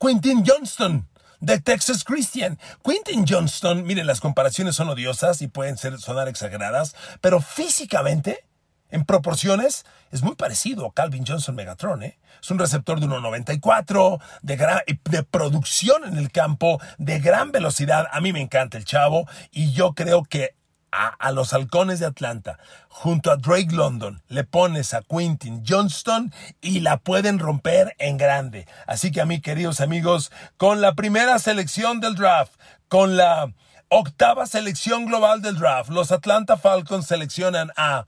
Quentin 0.00 0.44
Johnston 0.44 1.08
de 1.42 1.60
Texas 1.60 2.04
Christian. 2.04 2.58
Quentin 2.84 3.24
Johnston, 3.28 3.84
miren, 3.84 4.06
las 4.06 4.20
comparaciones 4.20 4.76
son 4.76 4.88
odiosas 4.88 5.42
y 5.42 5.48
pueden 5.48 5.76
ser, 5.76 5.98
sonar 5.98 6.28
exageradas, 6.28 6.94
pero 7.20 7.40
físicamente 7.40 8.44
en 8.92 9.04
proporciones, 9.04 9.84
es 10.12 10.22
muy 10.22 10.36
parecido 10.36 10.86
a 10.86 10.92
Calvin 10.92 11.24
Johnson 11.26 11.56
Megatron. 11.56 12.02
¿eh? 12.02 12.18
Es 12.40 12.50
un 12.50 12.58
receptor 12.58 13.00
de 13.00 13.06
1.94, 13.06 14.20
de, 14.42 14.98
de 15.10 15.22
producción 15.24 16.04
en 16.04 16.18
el 16.18 16.30
campo, 16.30 16.80
de 16.98 17.18
gran 17.18 17.52
velocidad. 17.52 18.06
A 18.12 18.20
mí 18.20 18.32
me 18.32 18.42
encanta 18.42 18.76
el 18.76 18.84
chavo 18.84 19.26
y 19.50 19.72
yo 19.72 19.94
creo 19.94 20.24
que 20.24 20.54
a, 20.92 21.06
a, 21.06 21.32
los 21.32 21.54
halcones 21.54 22.00
de 22.00 22.06
Atlanta, 22.06 22.58
junto 22.88 23.30
a 23.30 23.36
Drake 23.36 23.74
London, 23.74 24.22
le 24.28 24.44
pones 24.44 24.92
a 24.92 25.00
Quentin 25.00 25.64
Johnston 25.66 26.30
y 26.60 26.80
la 26.80 26.98
pueden 26.98 27.38
romper 27.38 27.96
en 27.98 28.18
grande. 28.18 28.66
Así 28.86 29.10
que 29.10 29.22
a 29.22 29.24
mí, 29.24 29.40
queridos 29.40 29.80
amigos, 29.80 30.30
con 30.58 30.82
la 30.82 30.94
primera 30.94 31.38
selección 31.38 32.00
del 32.00 32.14
draft, 32.14 32.52
con 32.88 33.16
la 33.16 33.50
octava 33.88 34.44
selección 34.44 35.06
global 35.06 35.40
del 35.40 35.56
draft, 35.56 35.88
los 35.88 36.12
Atlanta 36.12 36.58
Falcons 36.58 37.06
seleccionan 37.06 37.70
a 37.78 38.04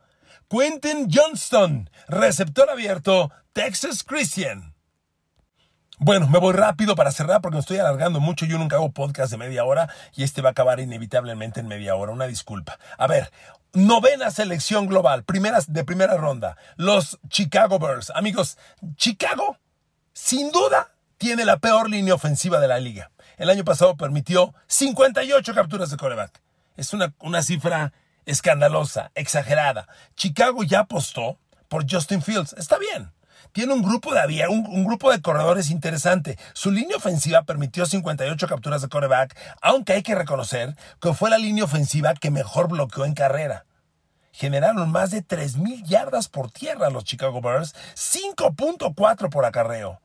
Quentin 0.56 1.08
Johnston, 1.10 1.90
receptor 2.06 2.70
abierto, 2.70 3.32
Texas 3.52 4.04
Christian. 4.04 4.72
Bueno, 5.98 6.28
me 6.28 6.38
voy 6.38 6.52
rápido 6.52 6.94
para 6.94 7.10
cerrar 7.10 7.40
porque 7.40 7.56
me 7.56 7.60
estoy 7.60 7.78
alargando 7.78 8.20
mucho. 8.20 8.46
Yo 8.46 8.56
nunca 8.56 8.76
hago 8.76 8.92
podcast 8.92 9.32
de 9.32 9.36
media 9.36 9.64
hora 9.64 9.92
y 10.14 10.22
este 10.22 10.42
va 10.42 10.50
a 10.50 10.52
acabar 10.52 10.78
inevitablemente 10.78 11.58
en 11.58 11.66
media 11.66 11.96
hora. 11.96 12.12
Una 12.12 12.28
disculpa. 12.28 12.78
A 12.98 13.08
ver, 13.08 13.32
novena 13.72 14.30
selección 14.30 14.86
global, 14.86 15.24
primeras 15.24 15.72
de 15.72 15.82
primera 15.82 16.16
ronda. 16.16 16.56
Los 16.76 17.18
Chicago 17.28 17.80
Bears. 17.80 18.12
Amigos, 18.14 18.56
Chicago, 18.94 19.58
sin 20.12 20.52
duda, 20.52 20.94
tiene 21.16 21.44
la 21.44 21.56
peor 21.56 21.90
línea 21.90 22.14
ofensiva 22.14 22.60
de 22.60 22.68
la 22.68 22.78
liga. 22.78 23.10
El 23.38 23.50
año 23.50 23.64
pasado 23.64 23.96
permitió 23.96 24.54
58 24.68 25.52
capturas 25.52 25.90
de 25.90 25.96
coreback. 25.96 26.40
Es 26.76 26.92
una, 26.92 27.12
una 27.18 27.42
cifra 27.42 27.92
escandalosa, 28.26 29.10
exagerada. 29.14 29.88
Chicago 30.16 30.62
ya 30.62 30.80
apostó 30.80 31.38
por 31.68 31.90
Justin 31.90 32.22
Fields. 32.22 32.54
Está 32.54 32.78
bien. 32.78 33.12
Tiene 33.52 33.72
un 33.72 33.82
grupo 33.82 34.12
de 34.12 34.48
un, 34.48 34.66
un, 34.66 34.84
grupo 34.84 35.12
de 35.12 35.20
corredores 35.20 35.70
interesante. 35.70 36.38
Su 36.54 36.70
línea 36.70 36.96
ofensiva 36.96 37.42
permitió 37.42 37.86
58 37.86 38.48
capturas 38.48 38.82
de 38.82 38.88
coreback, 38.88 39.36
aunque 39.62 39.92
hay 39.92 40.02
que 40.02 40.14
reconocer 40.14 40.74
que 41.00 41.14
fue 41.14 41.30
la 41.30 41.38
línea 41.38 41.64
ofensiva 41.64 42.14
que 42.14 42.30
mejor 42.30 42.68
bloqueó 42.68 43.04
en 43.04 43.14
carrera. 43.14 43.66
Generaron 44.32 44.90
más 44.90 45.12
de 45.12 45.24
3.000 45.24 45.84
yardas 45.84 46.28
por 46.28 46.50
tierra 46.50 46.90
los 46.90 47.04
Chicago 47.04 47.40
Bears, 47.40 47.74
5.4 47.94 49.28
por 49.30 49.44
acarreo 49.44 50.00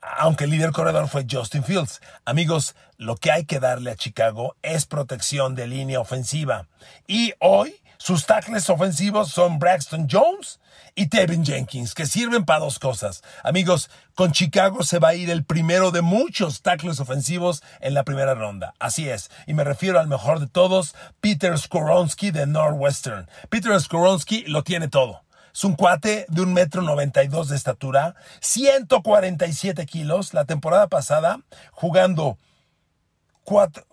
aunque 0.00 0.44
el 0.44 0.50
líder 0.50 0.72
corredor 0.72 1.08
fue 1.08 1.26
Justin 1.30 1.64
Fields. 1.64 2.00
Amigos, 2.24 2.74
lo 2.96 3.16
que 3.16 3.30
hay 3.30 3.44
que 3.44 3.60
darle 3.60 3.90
a 3.90 3.96
Chicago 3.96 4.56
es 4.62 4.86
protección 4.86 5.54
de 5.54 5.66
línea 5.66 6.00
ofensiva. 6.00 6.66
Y 7.06 7.34
hoy 7.38 7.80
Sus 8.02 8.24
tackles 8.24 8.70
ofensivos 8.70 9.30
son 9.30 9.58
Braxton 9.58 10.08
Jones 10.10 10.58
y 10.94 11.08
Tevin 11.08 11.44
Jenkins, 11.44 11.92
que 11.92 12.06
sirven 12.06 12.46
para 12.46 12.60
dos 12.60 12.78
cosas. 12.78 13.22
Amigos, 13.44 13.90
con 14.14 14.32
Chicago 14.32 14.82
se 14.84 14.98
va 14.98 15.08
a 15.08 15.14
ir 15.14 15.28
el 15.28 15.44
primero 15.44 15.90
de 15.90 16.00
muchos 16.00 16.62
tackles 16.62 16.98
ofensivos 16.98 17.62
en 17.78 17.92
la 17.92 18.02
primera 18.04 18.34
ronda. 18.34 18.72
Así 18.78 19.10
es, 19.10 19.30
y 19.46 19.52
me 19.52 19.64
refiero 19.64 20.00
al 20.00 20.08
mejor 20.08 20.40
de 20.40 20.46
todos, 20.46 20.94
Peter 21.20 21.58
Skoronsky 21.58 22.30
de 22.30 22.46
Northwestern. 22.46 23.28
Peter 23.50 23.78
Skoronsky 23.78 24.44
lo 24.46 24.64
tiene 24.64 24.88
todo. 24.88 25.22
Es 25.52 25.64
un 25.64 25.74
cuate 25.74 26.26
de 26.28 26.42
un 26.42 26.52
metro 26.52 26.82
noventa 26.82 27.24
y 27.24 27.28
dos 27.28 27.48
de 27.48 27.56
estatura, 27.56 28.14
147 28.40 29.86
kilos. 29.86 30.34
La 30.34 30.44
temporada 30.44 30.88
pasada, 30.88 31.40
jugando 31.72 32.38
cuatro, 33.42 33.84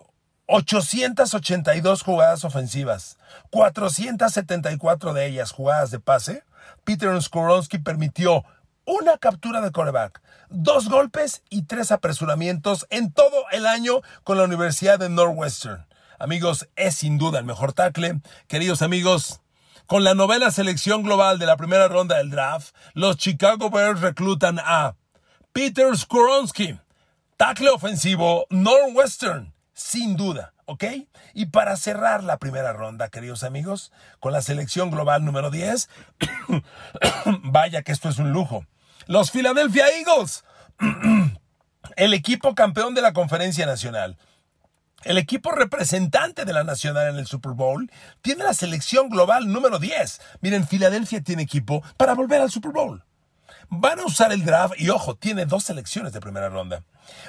882 0.47 2.03
jugadas 2.03 2.45
ofensivas, 2.45 3.17
474 3.49 5.13
de 5.13 5.25
ellas 5.25 5.51
jugadas 5.51 5.91
de 5.91 5.99
pase, 5.99 6.43
Peter 6.85 7.21
Skoronsky 7.21 7.79
permitió 7.79 8.45
una 8.85 9.17
captura 9.17 9.59
de 9.59 9.71
coreback, 9.71 10.21
dos 10.49 10.87
golpes 10.87 11.43
y 11.49 11.63
tres 11.63 11.91
apresuramientos 11.91 12.87
en 12.89 13.11
todo 13.11 13.43
el 13.51 13.65
año 13.65 14.01
con 14.23 14.37
la 14.37 14.45
Universidad 14.45 14.97
de 14.97 15.09
Northwestern. 15.09 15.85
Amigos, 16.17 16.69
es 16.77 16.95
sin 16.95 17.17
duda 17.17 17.39
el 17.39 17.45
mejor 17.45 17.73
tackle. 17.73 18.21
Queridos 18.47 18.81
amigos, 18.81 19.41
con 19.87 20.03
la 20.03 20.13
novena 20.13 20.51
selección 20.51 21.01
global 21.01 21.39
de 21.39 21.45
la 21.45 21.57
primera 21.57 21.87
ronda 21.87 22.17
del 22.17 22.29
draft, 22.29 22.75
los 22.93 23.15
Chicago 23.17 23.69
Bears 23.69 24.01
reclutan 24.01 24.59
a 24.59 24.95
Peter 25.53 25.97
Skoronsky, 25.97 26.77
tackle 27.37 27.69
ofensivo 27.69 28.45
Northwestern 28.49 29.53
sin 29.73 30.17
duda, 30.17 30.53
¿ok? 30.65 30.83
Y 31.33 31.47
para 31.47 31.77
cerrar 31.77 32.23
la 32.23 32.37
primera 32.37 32.73
ronda, 32.73 33.09
queridos 33.09 33.43
amigos, 33.43 33.93
con 34.19 34.33
la 34.33 34.41
selección 34.41 34.91
global 34.91 35.23
número 35.23 35.51
10, 35.51 35.87
vaya 37.43 37.81
que 37.83 37.93
esto 37.93 38.09
es 38.09 38.17
un 38.17 38.33
lujo. 38.33 38.65
Los 39.05 39.31
Philadelphia 39.31 39.85
Eagles, 39.87 40.43
el 41.95 42.13
equipo 42.13 42.55
campeón 42.55 42.93
de 42.93 43.01
la 43.01 43.13
conferencia 43.13 43.65
nacional. 43.65 44.17
El 45.03 45.17
equipo 45.17 45.51
representante 45.51 46.43
de 46.43 46.53
la 46.53 46.63
nacional 46.63 47.09
en 47.09 47.17
el 47.17 47.27
Super 47.27 47.51
Bowl 47.51 47.91
tiene 48.21 48.43
la 48.43 48.53
selección 48.53 49.09
global 49.09 49.51
número 49.51 49.77
10. 49.77 50.19
Miren, 50.41 50.67
Filadelfia 50.67 51.21
tiene 51.21 51.43
equipo 51.43 51.83
para 51.97 52.15
volver 52.15 52.41
al 52.41 52.49
Super 52.49 52.71
Bowl. 52.71 53.03
Van 53.69 53.99
a 53.99 54.05
usar 54.05 54.31
el 54.31 54.43
draft 54.43 54.73
y 54.77 54.89
ojo, 54.89 55.15
tiene 55.15 55.45
dos 55.45 55.65
selecciones 55.65 56.13
de 56.13 56.21
primera 56.21 56.49
ronda. 56.49 56.83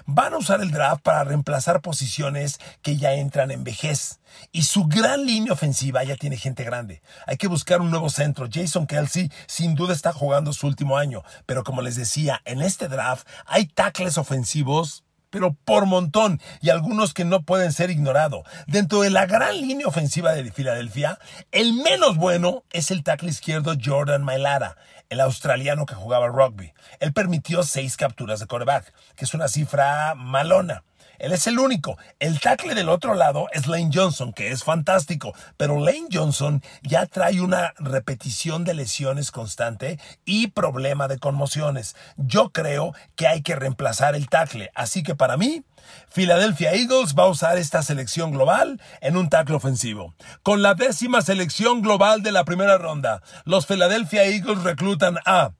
Van 0.06 0.32
a 0.32 0.38
usar 0.38 0.60
el 0.60 0.70
draft 0.70 1.02
para 1.02 1.24
reemplazar 1.24 1.82
posiciones 1.82 2.58
que 2.80 2.96
ya 2.96 3.12
entran 3.12 3.50
en 3.50 3.64
vejez. 3.64 4.20
Y 4.50 4.62
su 4.62 4.86
gran 4.86 5.26
línea 5.26 5.52
ofensiva 5.52 6.02
ya 6.04 6.16
tiene 6.16 6.36
gente 6.36 6.64
grande. 6.64 7.02
Hay 7.26 7.36
que 7.36 7.48
buscar 7.48 7.80
un 7.80 7.90
nuevo 7.90 8.08
centro. 8.08 8.48
Jason 8.50 8.86
Kelsey 8.86 9.30
sin 9.46 9.74
duda 9.74 9.92
está 9.92 10.12
jugando 10.12 10.52
su 10.52 10.66
último 10.66 10.96
año. 10.96 11.22
Pero 11.44 11.64
como 11.64 11.82
les 11.82 11.96
decía, 11.96 12.40
en 12.44 12.62
este 12.62 12.88
draft 12.88 13.28
hay 13.44 13.66
tackles 13.66 14.16
ofensivos 14.16 15.04
pero 15.30 15.54
por 15.64 15.86
montón, 15.86 16.40
y 16.60 16.70
algunos 16.70 17.14
que 17.14 17.24
no 17.24 17.42
pueden 17.42 17.72
ser 17.72 17.90
ignorados. 17.90 18.46
Dentro 18.66 19.02
de 19.02 19.10
la 19.10 19.26
gran 19.26 19.60
línea 19.60 19.86
ofensiva 19.86 20.32
de 20.32 20.50
Filadelfia, 20.50 21.18
el 21.52 21.72
menos 21.74 22.16
bueno 22.16 22.64
es 22.72 22.90
el 22.90 23.02
tackle 23.02 23.30
izquierdo 23.30 23.74
Jordan 23.82 24.24
Mailata, 24.24 24.76
el 25.08 25.20
australiano 25.20 25.86
que 25.86 25.94
jugaba 25.94 26.28
rugby. 26.28 26.72
Él 27.00 27.12
permitió 27.12 27.62
seis 27.62 27.96
capturas 27.96 28.40
de 28.40 28.46
coreback, 28.46 28.92
que 29.16 29.24
es 29.24 29.34
una 29.34 29.48
cifra 29.48 30.14
malona. 30.14 30.84
Él 31.18 31.32
es 31.32 31.46
el 31.46 31.58
único. 31.58 31.98
El 32.18 32.40
tackle 32.40 32.74
del 32.74 32.88
otro 32.88 33.14
lado 33.14 33.48
es 33.52 33.66
Lane 33.66 33.90
Johnson, 33.92 34.32
que 34.32 34.50
es 34.50 34.64
fantástico, 34.64 35.32
pero 35.56 35.78
Lane 35.78 36.08
Johnson 36.12 36.62
ya 36.82 37.06
trae 37.06 37.40
una 37.40 37.74
repetición 37.78 38.64
de 38.64 38.74
lesiones 38.74 39.30
constante 39.30 39.98
y 40.24 40.48
problema 40.48 41.08
de 41.08 41.18
conmociones. 41.18 41.96
Yo 42.16 42.50
creo 42.50 42.94
que 43.16 43.26
hay 43.26 43.42
que 43.42 43.56
reemplazar 43.56 44.14
el 44.14 44.28
tackle, 44.28 44.70
así 44.74 45.02
que 45.02 45.14
para 45.14 45.36
mí, 45.36 45.64
Philadelphia 46.12 46.72
Eagles 46.72 47.14
va 47.18 47.24
a 47.24 47.28
usar 47.28 47.58
esta 47.58 47.82
selección 47.82 48.32
global 48.32 48.80
en 49.00 49.16
un 49.16 49.28
tackle 49.28 49.56
ofensivo. 49.56 50.14
Con 50.42 50.62
la 50.62 50.74
décima 50.74 51.22
selección 51.22 51.82
global 51.82 52.22
de 52.22 52.32
la 52.32 52.44
primera 52.44 52.78
ronda, 52.78 53.22
los 53.44 53.66
Philadelphia 53.66 54.24
Eagles 54.24 54.62
reclutan 54.62 55.18
a 55.24 55.52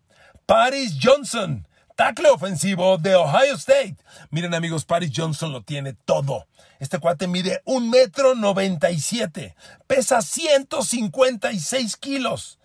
Paris 0.47 0.97
Johnson, 1.03 1.68
tackle 1.99 2.29
ofensivo 2.29 2.97
de 2.97 3.17
Ohio 3.17 3.57
State. 3.57 3.97
Miren 4.31 4.55
amigos, 4.55 4.85
Paris 4.85 5.11
Johnson 5.13 5.51
lo 5.51 5.65
tiene 5.65 5.95
todo. 5.95 6.47
Este 6.79 7.01
cuate 7.01 7.27
mide 7.27 7.61
un 7.65 7.91
metro 7.91 8.37
noventa 8.37 8.93
y 8.93 9.01
siete, 9.01 9.57
pesa 9.89 10.23
156 10.23 11.97
kilos. 11.97 12.61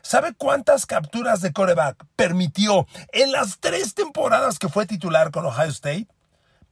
¿Sabe 0.00 0.32
cuántas 0.32 0.86
capturas 0.86 1.42
de 1.42 1.52
coreback 1.52 2.02
permitió 2.16 2.86
en 3.12 3.30
las 3.30 3.58
tres 3.60 3.92
temporadas 3.92 4.58
que 4.58 4.70
fue 4.70 4.86
titular 4.86 5.32
con 5.32 5.44
Ohio 5.44 5.68
State? 5.68 6.08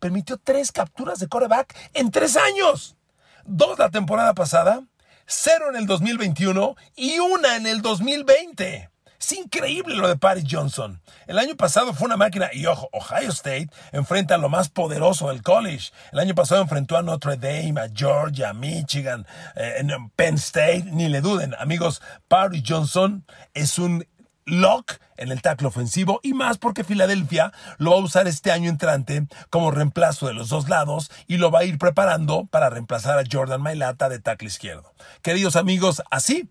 Permitió 0.01 0.39
tres 0.39 0.73
capturas 0.73 1.19
de 1.19 1.29
coreback 1.29 1.77
en 1.93 2.11
tres 2.11 2.39
años. 2.39 2.97
Dos 3.45 3.79
la 3.79 3.91
temporada 3.91 4.33
pasada, 4.33 4.83
cero 5.27 5.67
en 5.69 5.77
el 5.77 5.87
2021 5.87 6.77
y 6.97 7.19
una 7.19 7.57
en 7.57 7.67
el 7.67 7.83
2020. 7.83 8.89
Es 9.19 9.33
increíble 9.33 9.97
lo 9.97 10.09
de 10.09 10.17
Paris 10.17 10.45
Johnson. 10.51 11.01
El 11.27 11.39
año 11.39 11.57
pasado 11.57 11.95
fue 11.95 12.07
una 12.07 12.17
máquina 12.17 12.51
y 12.53 12.67
ojo, 12.67 12.89
Ohio 12.93 13.31
State 13.31 13.69
enfrenta 13.93 14.35
a 14.35 14.39
lo 14.39 14.49
más 14.49 14.69
poderoso 14.69 15.29
del 15.29 15.43
college. 15.43 15.91
El 16.13 16.19
año 16.19 16.35
pasado 16.35 16.63
enfrentó 16.63 16.97
a 16.97 17.03
Notre 17.03 17.37
Dame, 17.37 17.81
a 17.81 17.89
Georgia, 17.93 18.51
a 18.51 18.55
Michigan, 18.55 19.27
eh, 19.55 19.77
en 19.79 20.11
Penn 20.11 20.35
State. 20.37 20.85
Ni 20.87 21.09
le 21.09 21.21
duden, 21.21 21.55
amigos, 21.59 22.03
Paris 22.29 22.63
Johnson 22.67 23.25
es 23.55 23.79
un 23.79 24.07
lock 24.47 24.99
en 25.17 25.33
el 25.33 25.43
tackle 25.43 25.67
ofensivo 25.67 26.21
y 26.23 26.33
más 26.33 26.59
porque 26.59 26.85
Filadelfia 26.85 27.53
lo 27.79 27.91
va 27.91 27.97
a 27.97 28.01
usar 28.01 28.29
este 28.29 28.53
año 28.53 28.71
entrante 28.71 29.27
como 29.51 29.71
reemplazo 29.71 30.29
de 30.29 30.35
los 30.35 30.49
dos 30.49 30.69
lados 30.69 31.11
y 31.27 31.39
lo 31.39 31.51
va 31.51 31.61
a 31.61 31.65
ir 31.65 31.79
preparando 31.79 32.47
para 32.47 32.71
reemplazar 32.71 33.19
a 33.19 33.25
Jordan 33.31 33.61
Mailata 33.61 34.09
de 34.09 34.21
tackle 34.21 34.49
izquierdo. 34.49 34.93
Queridos 35.23 35.57
amigos, 35.57 36.03
así 36.11 36.49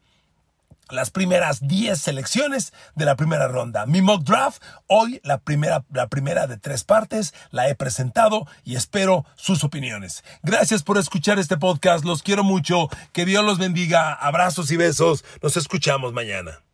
las 0.89 1.11
primeras 1.11 1.67
10 1.67 1.99
selecciones 1.99 2.73
de 2.95 3.05
la 3.05 3.15
primera 3.15 3.47
ronda. 3.47 3.85
Mi 3.85 4.01
mock 4.01 4.23
draft, 4.23 4.61
hoy 4.87 5.21
la 5.23 5.39
primera, 5.39 5.83
la 5.91 6.07
primera 6.07 6.47
de 6.47 6.57
tres 6.57 6.83
partes, 6.83 7.33
la 7.51 7.69
he 7.69 7.75
presentado 7.75 8.47
y 8.63 8.75
espero 8.75 9.25
sus 9.35 9.63
opiniones. 9.63 10.23
Gracias 10.43 10.83
por 10.83 10.97
escuchar 10.97 11.39
este 11.39 11.57
podcast, 11.57 12.05
los 12.05 12.23
quiero 12.23 12.43
mucho, 12.43 12.89
que 13.13 13.25
Dios 13.25 13.43
los 13.43 13.57
bendiga, 13.57 14.13
abrazos 14.13 14.71
y 14.71 14.77
besos, 14.77 15.23
nos 15.41 15.57
escuchamos 15.57 16.13
mañana. 16.13 16.64